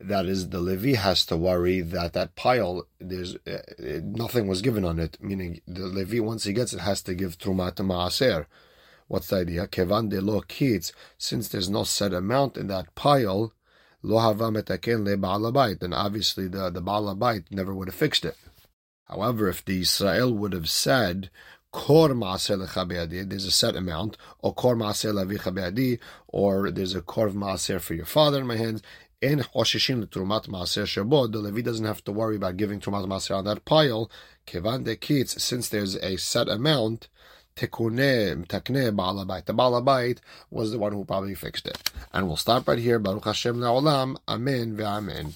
that 0.00 0.26
is 0.26 0.48
the 0.48 0.60
Levi 0.60 0.94
has 0.94 1.26
to 1.26 1.36
worry 1.36 1.82
that 1.82 2.14
that 2.14 2.34
pile 2.34 2.86
there's 2.98 3.36
uh, 3.46 3.58
nothing 4.02 4.46
was 4.46 4.62
given 4.62 4.84
on 4.84 4.98
it 4.98 5.18
meaning 5.20 5.60
the 5.66 5.86
Levi 5.86 6.20
once 6.20 6.44
he 6.44 6.54
gets 6.54 6.72
it 6.72 6.80
has 6.80 7.02
to 7.02 7.14
give 7.14 7.36
trumat 7.36 7.74
maaser 7.74 8.46
What's 9.10 9.26
the 9.26 9.38
idea? 9.38 9.66
Kevan 9.66 10.08
de 10.08 10.20
lo 10.20 10.40
kids, 10.42 10.92
since 11.18 11.48
there's 11.48 11.68
no 11.68 11.82
set 11.82 12.14
amount 12.14 12.56
in 12.56 12.68
that 12.68 12.94
pile, 12.94 13.52
lo 14.02 14.18
hava 14.20 14.52
metaken 14.52 15.04
le 15.04 15.16
ba'alabait, 15.16 15.80
then 15.80 15.92
obviously 15.92 16.46
the, 16.46 16.70
the 16.70 16.80
ba'alabait 16.80 17.46
never 17.50 17.74
would 17.74 17.88
have 17.88 17.94
fixed 17.96 18.24
it. 18.24 18.36
However, 19.06 19.48
if 19.48 19.64
the 19.64 19.80
Israel 19.80 20.32
would 20.34 20.52
have 20.52 20.70
said, 20.70 21.28
kor 21.72 22.06
there's 22.06 23.44
a 23.44 23.50
set 23.50 23.74
amount, 23.74 24.16
or 24.38 24.54
kor 24.54 24.76
levicha 24.76 25.98
or 26.28 26.70
there's 26.70 26.94
a 26.94 27.02
kor 27.02 27.30
ma'aser 27.30 27.80
for 27.80 27.94
your 27.94 28.06
father 28.06 28.38
in 28.38 28.46
my 28.46 28.58
hands, 28.58 28.80
in 29.20 29.40
Hoshishin 29.40 30.06
Trumat 30.06 30.46
Maaser 30.46 30.86
Shabod, 30.86 31.32
the 31.32 31.38
Levi 31.38 31.62
doesn't 31.62 31.84
have 31.84 32.04
to 32.04 32.12
worry 32.12 32.36
about 32.36 32.56
giving 32.56 32.78
Trumat 32.78 33.06
Maaser 33.06 33.36
on 33.36 33.44
that 33.44 33.64
pile. 33.64 34.08
Kevan 34.46 34.84
de 34.84 34.94
Kitz, 34.94 35.38
since 35.40 35.68
there's 35.68 35.96
a 35.96 36.16
set 36.16 36.48
amount, 36.48 37.08
Tekune, 37.60 38.46
Tekne 38.46 38.90
Baalabait. 38.96 39.44
The 39.44 39.52
Baalabait 39.52 40.18
was 40.50 40.72
the 40.72 40.78
one 40.78 40.92
who 40.92 41.04
probably 41.04 41.34
fixed 41.34 41.66
it. 41.66 41.90
And 42.12 42.26
we'll 42.26 42.38
stop 42.38 42.66
right 42.66 42.78
here. 42.78 42.98
Baruch 42.98 43.26
Hashem 43.26 43.56
La'olam. 43.58 44.16
Amen 44.26 44.76
ve'amen. 44.76 45.32